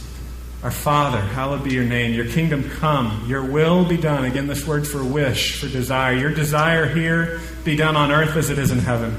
[0.62, 2.12] Our Father, hallowed be your name.
[2.12, 3.24] Your kingdom come.
[3.26, 4.26] Your will be done.
[4.26, 6.14] Again, this word for wish, for desire.
[6.14, 9.14] Your desire here be done on earth as it is in heaven.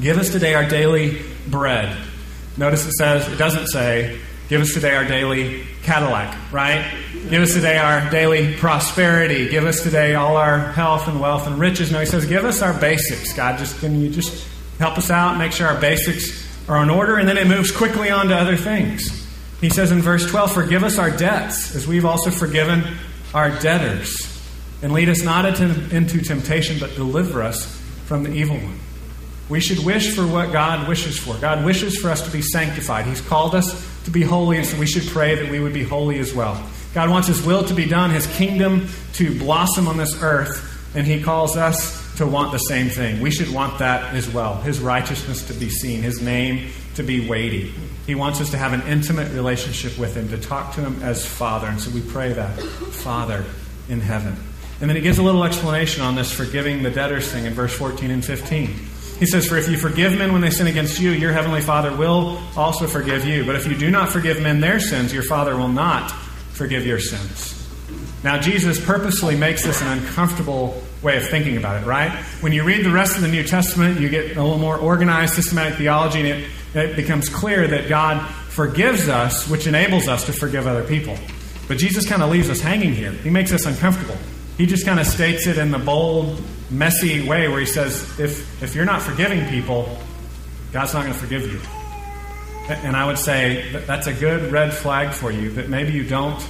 [0.00, 1.96] Give us today our daily bread.
[2.56, 6.92] Notice it says, it doesn't say, give us today our daily Cadillac, right?
[7.30, 9.48] Give us today our daily prosperity.
[9.48, 11.90] Give us today all our health and wealth and riches.
[11.90, 13.32] No, he says, give us our basics.
[13.32, 14.46] God, just can you just
[14.78, 18.10] help us out, make sure our basics are in order, and then it moves quickly
[18.10, 19.24] on to other things.
[19.60, 22.84] He says in verse 12, Forgive us our debts, as we've also forgiven
[23.32, 24.33] our debtors.
[24.84, 27.64] And lead us not into temptation, but deliver us
[28.04, 28.78] from the evil one.
[29.48, 31.38] We should wish for what God wishes for.
[31.38, 33.06] God wishes for us to be sanctified.
[33.06, 35.84] He's called us to be holy, and so we should pray that we would be
[35.84, 36.62] holy as well.
[36.92, 41.06] God wants His will to be done, His kingdom to blossom on this earth, and
[41.06, 43.22] He calls us to want the same thing.
[43.22, 44.60] We should want that as well.
[44.60, 47.72] His righteousness to be seen, His name to be weighty.
[48.06, 51.24] He wants us to have an intimate relationship with Him, to talk to Him as
[51.24, 51.68] Father.
[51.68, 53.46] And so we pray that, Father
[53.88, 54.36] in heaven.
[54.84, 57.72] And then he gives a little explanation on this forgiving the debtors thing in verse
[57.72, 58.66] 14 and 15.
[59.18, 61.96] He says, For if you forgive men when they sin against you, your heavenly Father
[61.96, 63.46] will also forgive you.
[63.46, 66.10] But if you do not forgive men their sins, your Father will not
[66.52, 67.66] forgive your sins.
[68.22, 72.12] Now, Jesus purposely makes this an uncomfortable way of thinking about it, right?
[72.42, 75.32] When you read the rest of the New Testament, you get a little more organized,
[75.32, 80.34] systematic theology, and it it becomes clear that God forgives us, which enables us to
[80.34, 81.16] forgive other people.
[81.68, 83.12] But Jesus kind of leaves us hanging here.
[83.12, 84.18] He makes us uncomfortable.
[84.56, 86.40] He just kind of states it in the bold,
[86.70, 89.98] messy way where he says, if, if you're not forgiving people,
[90.72, 91.60] God's not going to forgive you.
[92.68, 96.04] And I would say that that's a good red flag for you that maybe you
[96.04, 96.44] don't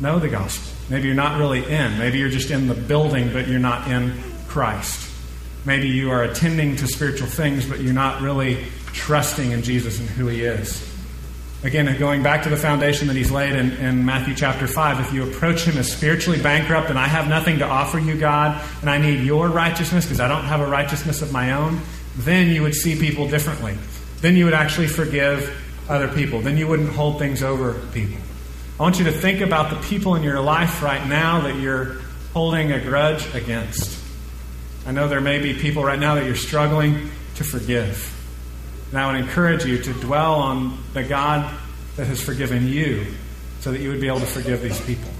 [0.00, 0.72] know the gospel.
[0.88, 1.98] Maybe you're not really in.
[1.98, 4.14] Maybe you're just in the building, but you're not in
[4.46, 5.10] Christ.
[5.64, 10.08] Maybe you are attending to spiritual things, but you're not really trusting in Jesus and
[10.08, 10.95] who he is.
[11.66, 15.12] Again, going back to the foundation that he's laid in, in, Matthew chapter 5, if
[15.12, 18.88] you approach him as spiritually bankrupt and I have nothing to offer you, God, and
[18.88, 21.80] I need your righteousness because I don't have a righteousness of my own,
[22.18, 23.76] then you would see people differently.
[24.20, 26.40] Then you would actually forgive other people.
[26.40, 28.22] Then you wouldn't hold things over people.
[28.78, 31.96] I want you to think about the people in your life right now that you're
[32.32, 34.00] holding a grudge against.
[34.86, 38.15] I know there may be people right now that you're struggling to forgive.
[38.90, 41.52] And I would encourage you to dwell on the God
[41.96, 43.06] that has forgiven you
[43.60, 45.10] so that you would be able to forgive these people.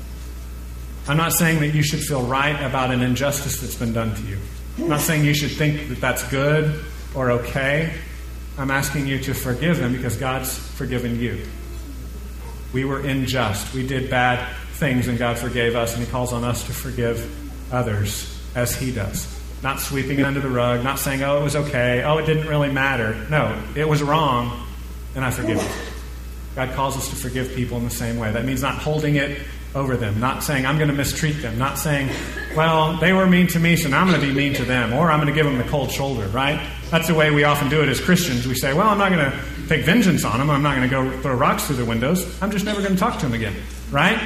[1.09, 4.23] I'm not saying that you should feel right about an injustice that's been done to
[4.23, 4.39] you.
[4.79, 7.95] I'm not saying you should think that that's good or okay.
[8.59, 11.47] I'm asking you to forgive them because God's forgiven you.
[12.73, 13.73] We were unjust.
[13.73, 17.73] We did bad things, and God forgave us, and He calls on us to forgive
[17.73, 19.36] others as He does.
[19.63, 22.47] Not sweeping it under the rug, not saying, oh, it was okay, oh, it didn't
[22.47, 23.27] really matter.
[23.31, 24.67] No, it was wrong,
[25.15, 25.69] and I forgive you.
[26.55, 28.31] God calls us to forgive people in the same way.
[28.33, 29.41] That means not holding it
[29.75, 32.09] over them, not saying, I'm going to mistreat them, not saying,
[32.57, 34.93] well, they were mean to me, so now I'm going to be mean to them,
[34.95, 36.67] or I'm going to give them the cold shoulder, right?
[36.91, 38.47] That's the way we often do it as Christians.
[38.47, 40.49] We say, well, I'm not going to take vengeance on them.
[40.49, 42.41] I'm not going to go throw rocks through their windows.
[42.43, 43.55] I'm just never going to talk to them again,
[43.91, 44.19] right?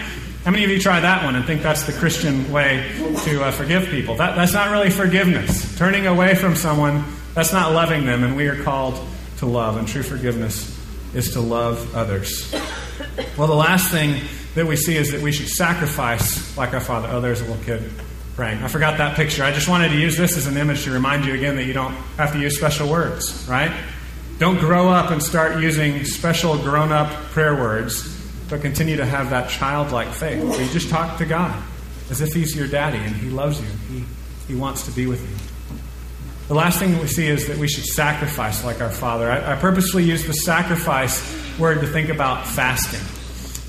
[0.45, 2.91] How many of you try that one and think that's the Christian way
[3.25, 4.17] to uh, forgive people?
[4.17, 5.77] That, that's not really forgiveness.
[5.77, 8.99] Turning away from someone, that's not loving them, and we are called
[9.39, 9.77] to love.
[9.77, 10.79] And true forgiveness
[11.13, 12.55] is to love others.
[13.37, 14.23] Well, the last thing
[14.55, 17.09] that we see is that we should sacrifice like our Father.
[17.13, 17.91] Oh, there's a little kid
[18.35, 18.63] praying.
[18.63, 19.45] I forgot that picture.
[19.45, 21.75] I just wanted to use this as an image to remind you again that you
[21.75, 23.73] don't have to use special words, right?
[24.39, 28.20] Don't grow up and start using special grown up prayer words
[28.51, 30.43] but continue to have that childlike faith.
[30.43, 31.63] Where you just talk to God
[32.11, 33.67] as if He's your daddy and He loves you.
[33.89, 34.05] He,
[34.49, 35.37] he wants to be with you.
[36.49, 39.31] The last thing we see is that we should sacrifice like our Father.
[39.31, 41.23] I, I purposely use the sacrifice
[41.61, 43.01] word to think about fasting.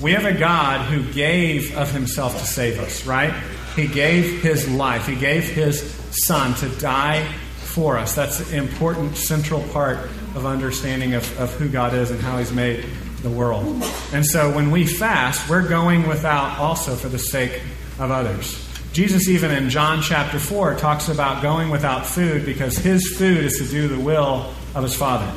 [0.02, 3.32] We have a God who gave of Himself to save us, right?
[3.76, 5.80] He gave His life, He gave His
[6.10, 7.24] Son to die
[7.58, 8.16] for us.
[8.16, 9.98] That's an important central part
[10.34, 12.84] of understanding of, of who God is and how He's made
[13.22, 13.82] the world.
[14.12, 17.62] And so when we fast, we're going without also for the sake
[17.98, 18.68] of others.
[18.92, 23.56] Jesus, even in John chapter 4, talks about going without food because his food is
[23.58, 25.30] to do the will of his Father.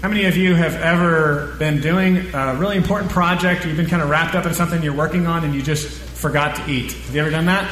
[0.00, 4.02] How many of you have ever been doing a really important project, you've been kind
[4.02, 6.92] of wrapped up in something you're working on, and you just forgot to eat?
[6.92, 7.70] Have you ever done that?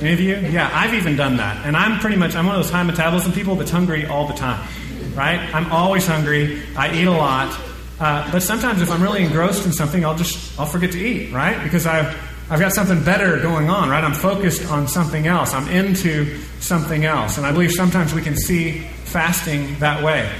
[0.00, 0.36] Any of you?
[0.36, 1.64] Yeah, I've even done that.
[1.66, 4.34] And I'm pretty much, I'm one of those high metabolism people that's hungry all the
[4.34, 4.66] time,
[5.14, 5.38] right?
[5.54, 6.62] I'm always hungry.
[6.76, 7.56] I eat a lot.
[8.00, 11.32] Uh, but sometimes if I'm really engrossed in something, I'll just I'll forget to eat,
[11.32, 11.62] right?
[11.62, 12.16] Because I've
[12.50, 14.04] I've got something better going on, right?
[14.04, 15.54] I'm focused on something else.
[15.54, 17.38] I'm into something else.
[17.38, 20.30] And I believe sometimes we can see fasting that way.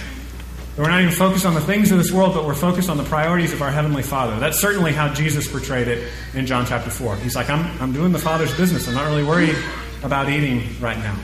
[0.77, 3.05] We're not even focused on the things of this world, but we're focused on the
[3.05, 4.39] priorities of our Heavenly Father.
[4.41, 7.17] That's certainly how Jesus portrayed it in John chapter 4.
[7.17, 8.89] He's like, I'm, I'm doing the Father's business.
[8.89, 9.57] I'm not really worried
[10.03, 11.15] about eating right now.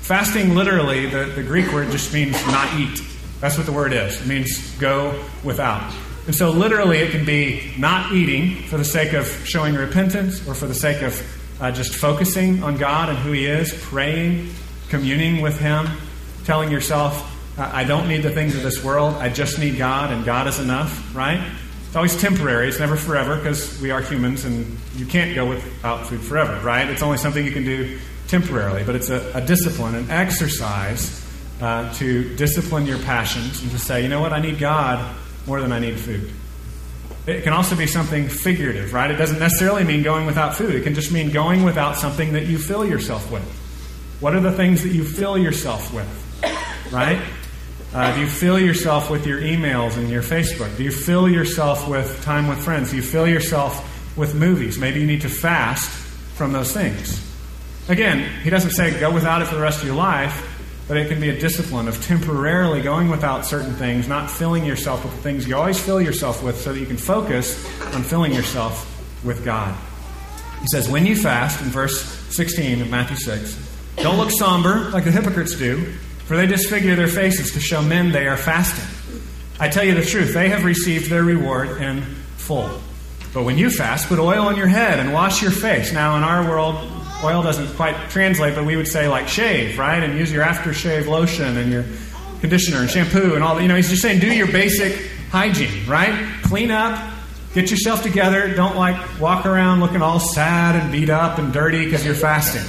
[0.00, 3.00] Fasting, literally, the, the Greek word just means not eat.
[3.42, 4.20] That's what the word is.
[4.20, 5.92] It means go without.
[6.26, 10.54] And so, literally, it can be not eating for the sake of showing repentance or
[10.54, 11.20] for the sake of
[11.60, 14.50] uh, just focusing on God and who He is, praying,
[14.90, 15.88] communing with Him,
[16.44, 17.28] telling yourself,
[17.58, 19.16] I don't need the things of this world.
[19.16, 21.44] I just need God, and God is enough, right?
[21.88, 22.68] It's always temporary.
[22.68, 26.88] It's never forever because we are humans and you can't go without food forever, right?
[26.88, 31.21] It's only something you can do temporarily, but it's a, a discipline, an exercise
[31.62, 35.14] uh, to discipline your passions and to say, you know what, I need God
[35.46, 36.32] more than I need food.
[37.24, 39.08] It can also be something figurative, right?
[39.08, 40.74] It doesn't necessarily mean going without food.
[40.74, 43.44] It can just mean going without something that you fill yourself with.
[44.18, 46.08] What are the things that you fill yourself with,
[46.92, 47.22] right?
[47.94, 50.76] Uh, do you fill yourself with your emails and your Facebook?
[50.76, 52.90] Do you fill yourself with time with friends?
[52.90, 54.78] Do you fill yourself with movies?
[54.78, 55.88] Maybe you need to fast
[56.34, 57.24] from those things.
[57.88, 60.51] Again, he doesn't say go without it for the rest of your life,
[60.92, 65.02] but it can be a discipline of temporarily going without certain things, not filling yourself
[65.02, 67.64] with the things you always fill yourself with so that you can focus
[67.94, 68.86] on filling yourself
[69.24, 69.74] with God.
[70.60, 72.04] He says, When you fast, in verse
[72.36, 75.82] 16 of Matthew 6, don't look somber like the hypocrites do
[76.26, 78.84] for they disfigure their faces to show men they are fasting.
[79.58, 82.02] I tell you the truth, they have received their reward in
[82.36, 82.68] full.
[83.32, 85.90] But when you fast, put oil on your head and wash your face.
[85.90, 90.02] Now, in our world, oil doesn't quite translate, but we would say like shave, right?
[90.02, 91.84] And use your aftershave lotion and your
[92.40, 93.62] conditioner and shampoo and all that.
[93.62, 96.42] You know, he's just saying do your basic hygiene, right?
[96.42, 97.12] Clean up,
[97.54, 98.54] get yourself together.
[98.54, 102.62] Don't like walk around looking all sad and beat up and dirty because you're fasting.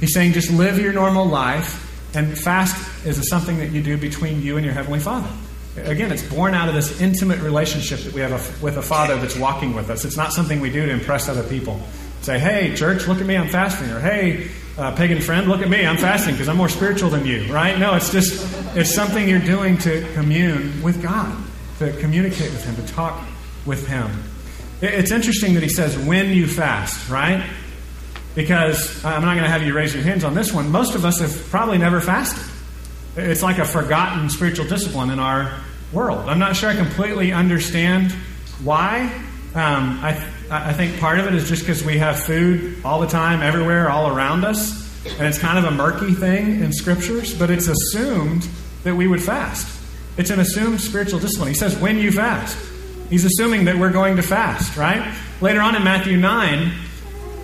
[0.00, 1.80] He's saying just live your normal life
[2.14, 5.28] and fast is something that you do between you and your Heavenly Father.
[5.76, 9.36] Again, it's born out of this intimate relationship that we have with a Father that's
[9.36, 10.04] walking with us.
[10.04, 11.80] It's not something we do to impress other people.
[12.24, 13.90] Say, hey, church, look at me, I'm fasting.
[13.90, 14.48] Or, hey,
[14.78, 17.78] uh, pagan friend, look at me, I'm fasting because I'm more spiritual than you, right?
[17.78, 18.42] No, it's just,
[18.74, 21.36] it's something you're doing to commune with God,
[21.80, 23.22] to communicate with Him, to talk
[23.66, 24.10] with Him.
[24.80, 27.46] It's interesting that He says, when you fast, right?
[28.34, 30.72] Because I'm not going to have you raise your hands on this one.
[30.72, 32.42] Most of us have probably never fasted.
[33.16, 35.60] It's like a forgotten spiritual discipline in our
[35.92, 36.30] world.
[36.30, 38.12] I'm not sure I completely understand
[38.62, 39.12] why.
[39.54, 43.06] Um, I, I think part of it is just because we have food all the
[43.06, 44.82] time, everywhere, all around us.
[45.18, 48.48] And it's kind of a murky thing in scriptures, but it's assumed
[48.84, 49.82] that we would fast.
[50.16, 51.48] It's an assumed spiritual discipline.
[51.48, 52.56] He says, when you fast.
[53.10, 55.14] He's assuming that we're going to fast, right?
[55.40, 56.72] Later on in Matthew 9,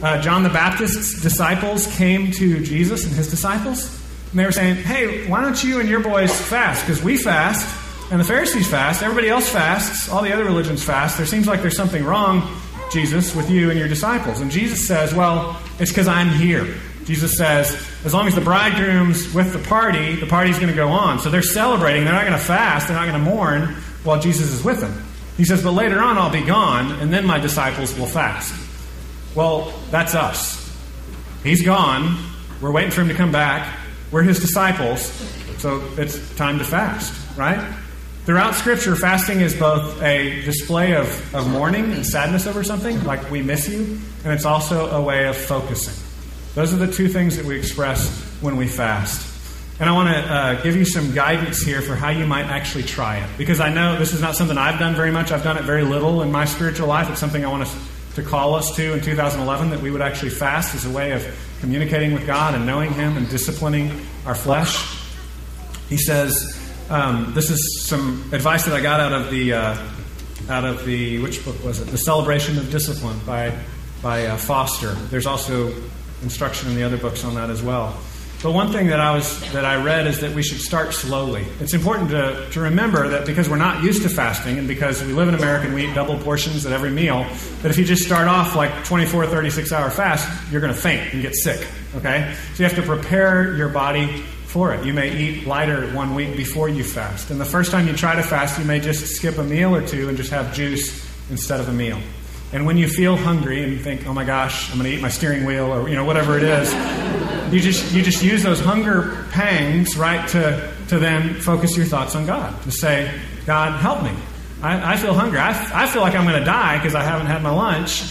[0.02, 3.84] uh, John the Baptist's disciples came to Jesus and his disciples,
[4.30, 6.86] and they were saying, Hey, why don't you and your boys fast?
[6.86, 7.68] Because we fast,
[8.10, 11.16] and the Pharisees fast, everybody else fasts, all the other religions fast.
[11.16, 12.59] There seems like there's something wrong,
[12.90, 14.40] Jesus, with you and your disciples.
[14.40, 16.66] And Jesus says, Well, it's because I'm here.
[17.04, 17.72] Jesus says,
[18.04, 21.18] as long as the bridegroom's with the party, the party's going to go on.
[21.18, 22.04] So they're celebrating.
[22.04, 22.86] They're not going to fast.
[22.86, 23.74] They're not going to mourn
[24.04, 25.02] while Jesus is with them.
[25.36, 28.54] He says, but later on I'll be gone, and then my disciples will fast.
[29.34, 30.56] Well, that's us.
[31.42, 32.16] He's gone.
[32.60, 33.78] We're waiting for him to come back.
[34.10, 35.02] We're his disciples.
[35.58, 37.74] So it's time to fast, right?
[38.24, 43.30] Throughout Scripture, fasting is both a display of, of mourning and sadness over something, like
[43.30, 45.94] we miss you, and it's also a way of focusing.
[46.54, 48.10] Those are the two things that we express
[48.40, 49.26] when we fast.
[49.80, 52.84] And I want to uh, give you some guidance here for how you might actually
[52.84, 53.30] try it.
[53.38, 55.32] Because I know this is not something I've done very much.
[55.32, 57.08] I've done it very little in my spiritual life.
[57.10, 57.74] It's something I want to
[58.14, 61.24] to call us to in 2011 that we would actually fast as a way of
[61.60, 63.90] communicating with God and knowing Him and disciplining
[64.26, 64.98] our flesh.
[65.88, 66.59] He says,
[66.90, 69.88] um, this is some advice that I got out of the uh,
[70.48, 71.84] out of the which book was it?
[71.84, 73.56] The Celebration of Discipline by
[74.02, 74.92] by uh, Foster.
[75.08, 75.72] There's also
[76.22, 77.96] instruction in the other books on that as well.
[78.42, 81.44] But one thing that I was that I read is that we should start slowly.
[81.60, 85.12] It's important to, to remember that because we're not used to fasting and because we
[85.12, 87.24] live in America and we eat double portions at every meal,
[87.60, 91.12] that if you just start off like 24, 36 hour fast, you're going to faint
[91.12, 91.68] and get sick.
[91.96, 92.34] Okay?
[92.54, 94.84] So you have to prepare your body for it.
[94.84, 97.30] You may eat lighter one week before you fast.
[97.30, 99.86] And the first time you try to fast, you may just skip a meal or
[99.86, 101.98] two and just have juice instead of a meal.
[102.52, 105.08] And when you feel hungry and think, "Oh my gosh, I'm going to eat my
[105.08, 106.72] steering wheel," or you know whatever it is,
[107.52, 112.16] you just you just use those hunger pangs, right, to to then focus your thoughts
[112.16, 112.60] on God.
[112.64, 113.08] To say,
[113.46, 114.10] "God, help me.
[114.62, 115.38] I, I feel hungry.
[115.38, 118.02] I, I feel like I'm going to die because I haven't had my lunch."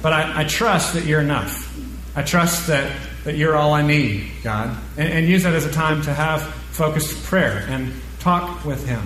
[0.00, 1.68] But I, I trust that you're enough.
[2.16, 2.90] I trust that,
[3.24, 4.76] that you're all I need, God.
[4.96, 9.02] And, and use that as a time to have focused prayer and talk with Him.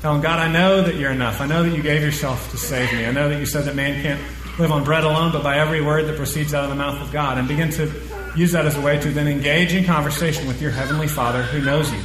[0.00, 1.40] Tell Him, God, I know that you're enough.
[1.40, 3.06] I know that you gave yourself to save me.
[3.06, 4.20] I know that you said that man can't
[4.58, 7.12] live on bread alone, but by every word that proceeds out of the mouth of
[7.12, 7.38] God.
[7.38, 7.92] And begin to
[8.36, 11.62] use that as a way to then engage in conversation with your Heavenly Father who
[11.64, 12.00] knows you.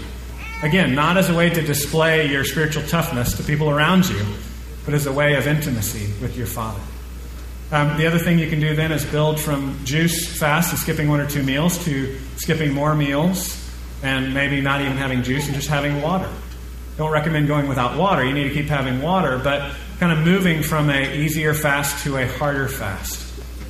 [0.63, 4.25] Again, not as a way to display your spiritual toughness to people around you,
[4.85, 6.81] but as a way of intimacy with your Father.
[7.70, 11.09] Um, the other thing you can do then is build from juice fast to skipping
[11.09, 13.61] one or two meals to skipping more meals
[14.01, 16.30] and maybe not even having juice and just having water.
[16.97, 18.24] Don't recommend going without water.
[18.24, 22.18] You need to keep having water, but kind of moving from a easier fast to
[22.18, 23.28] a harder fast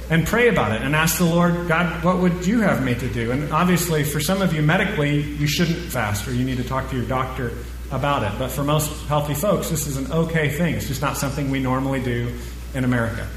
[0.10, 3.10] and pray about it and ask the Lord, God, what would you have me to
[3.10, 3.32] do?
[3.32, 6.90] And obviously, for some of you medically, you shouldn't fast or you need to talk
[6.92, 7.52] to your doctor
[7.92, 8.38] about it.
[8.38, 10.76] But for most healthy folks, this is an okay thing.
[10.76, 12.32] It's just not something we normally do
[12.74, 13.28] in America.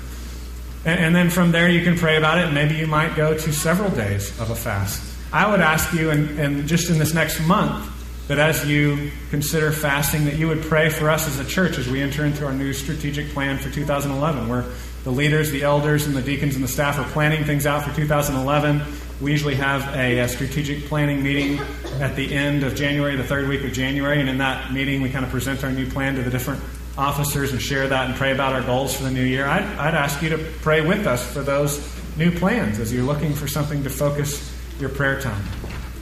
[0.85, 3.37] And, and then from there, you can pray about it, and maybe you might go
[3.37, 5.03] to several days of a fast.
[5.33, 7.89] I would ask you, and, and just in this next month,
[8.28, 11.89] that as you consider fasting, that you would pray for us as a church as
[11.89, 14.64] we enter into our new strategic plan for 2011, where
[15.05, 17.95] the leaders, the elders, and the deacons and the staff are planning things out for
[17.95, 18.83] 2011.
[19.20, 21.59] We usually have a, a, strategic planning meeting
[22.01, 25.11] at the end of January, the third week of January, and in that meeting, we
[25.11, 26.62] kind of present our new plan to the different
[27.01, 29.46] officers and share that and pray about our goals for the new year.
[29.46, 31.80] I'd, I'd ask you to pray with us for those
[32.18, 35.42] new plans as you're looking for something to focus your prayer time.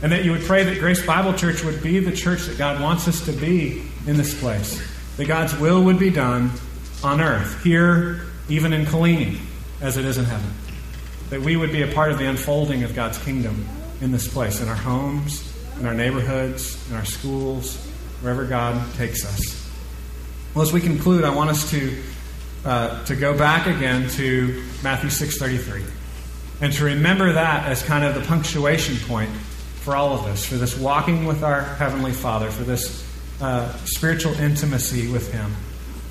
[0.02, 2.82] And that you would pray that Grace Bible Church would be the church that God
[2.82, 4.82] wants us to be in this place.
[5.16, 6.50] That God's will would be done
[7.04, 9.38] on earth, here even in Killeen,
[9.80, 10.50] as it is in heaven.
[11.30, 13.66] That we would be a part of the unfolding of God's kingdom
[14.00, 17.76] in this place, in our homes, in our neighborhoods, in our schools,
[18.20, 19.57] wherever God takes us.
[20.58, 22.02] Well, as we conclude, I want us to,
[22.64, 25.84] uh, to go back again to Matthew 6.33
[26.60, 30.56] and to remember that as kind of the punctuation point for all of us, for
[30.56, 33.08] this walking with our Heavenly Father, for this
[33.40, 35.54] uh, spiritual intimacy with Him.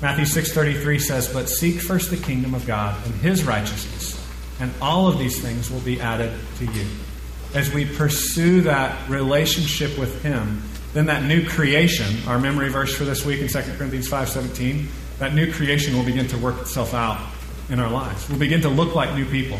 [0.00, 4.18] Matthew 6:33 says, "But seek first the kingdom of God and his righteousness,
[4.60, 6.86] and all of these things will be added to you."
[7.52, 10.62] As we pursue that relationship with him,
[10.94, 14.86] then that new creation, our memory verse for this week in 2 Corinthians 5:17,
[15.18, 17.18] that new creation will begin to work itself out
[17.68, 18.28] in our lives.
[18.28, 19.58] We'll begin to look like new people.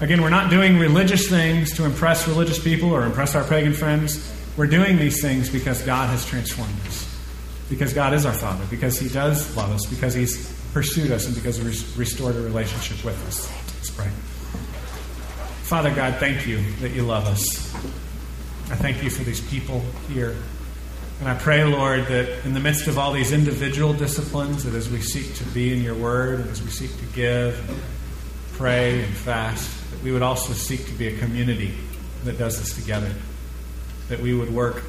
[0.00, 4.32] Again, we're not doing religious things to impress religious people or impress our pagan friends.
[4.56, 7.10] We're doing these things because God has transformed us
[7.70, 11.34] because God is our Father, because He does love us, because He's pursued us, and
[11.34, 13.48] because He's restored a relationship with us.
[13.76, 14.08] Let's pray.
[15.62, 17.72] Father God, thank you that you love us.
[18.70, 20.36] I thank you for these people here.
[21.20, 24.88] And I pray, Lord, that in the midst of all these individual disciplines, that as
[24.88, 27.60] we seek to be in your word, and as we seek to give,
[28.52, 31.74] pray, and fast, that we would also seek to be a community
[32.24, 33.12] that does this together.
[34.08, 34.82] That we would work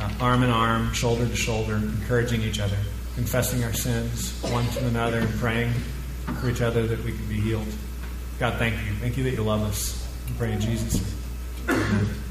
[0.00, 2.78] uh, arm in arm, shoulder to shoulder, encouraging each other,
[3.14, 5.72] confessing our sins one to another, and praying
[6.40, 7.68] for each other that we can be healed.
[8.38, 8.92] God, thank you.
[8.94, 10.08] Thank you that you love us.
[10.26, 11.76] We pray in Jesus' name.
[11.78, 12.25] Amen.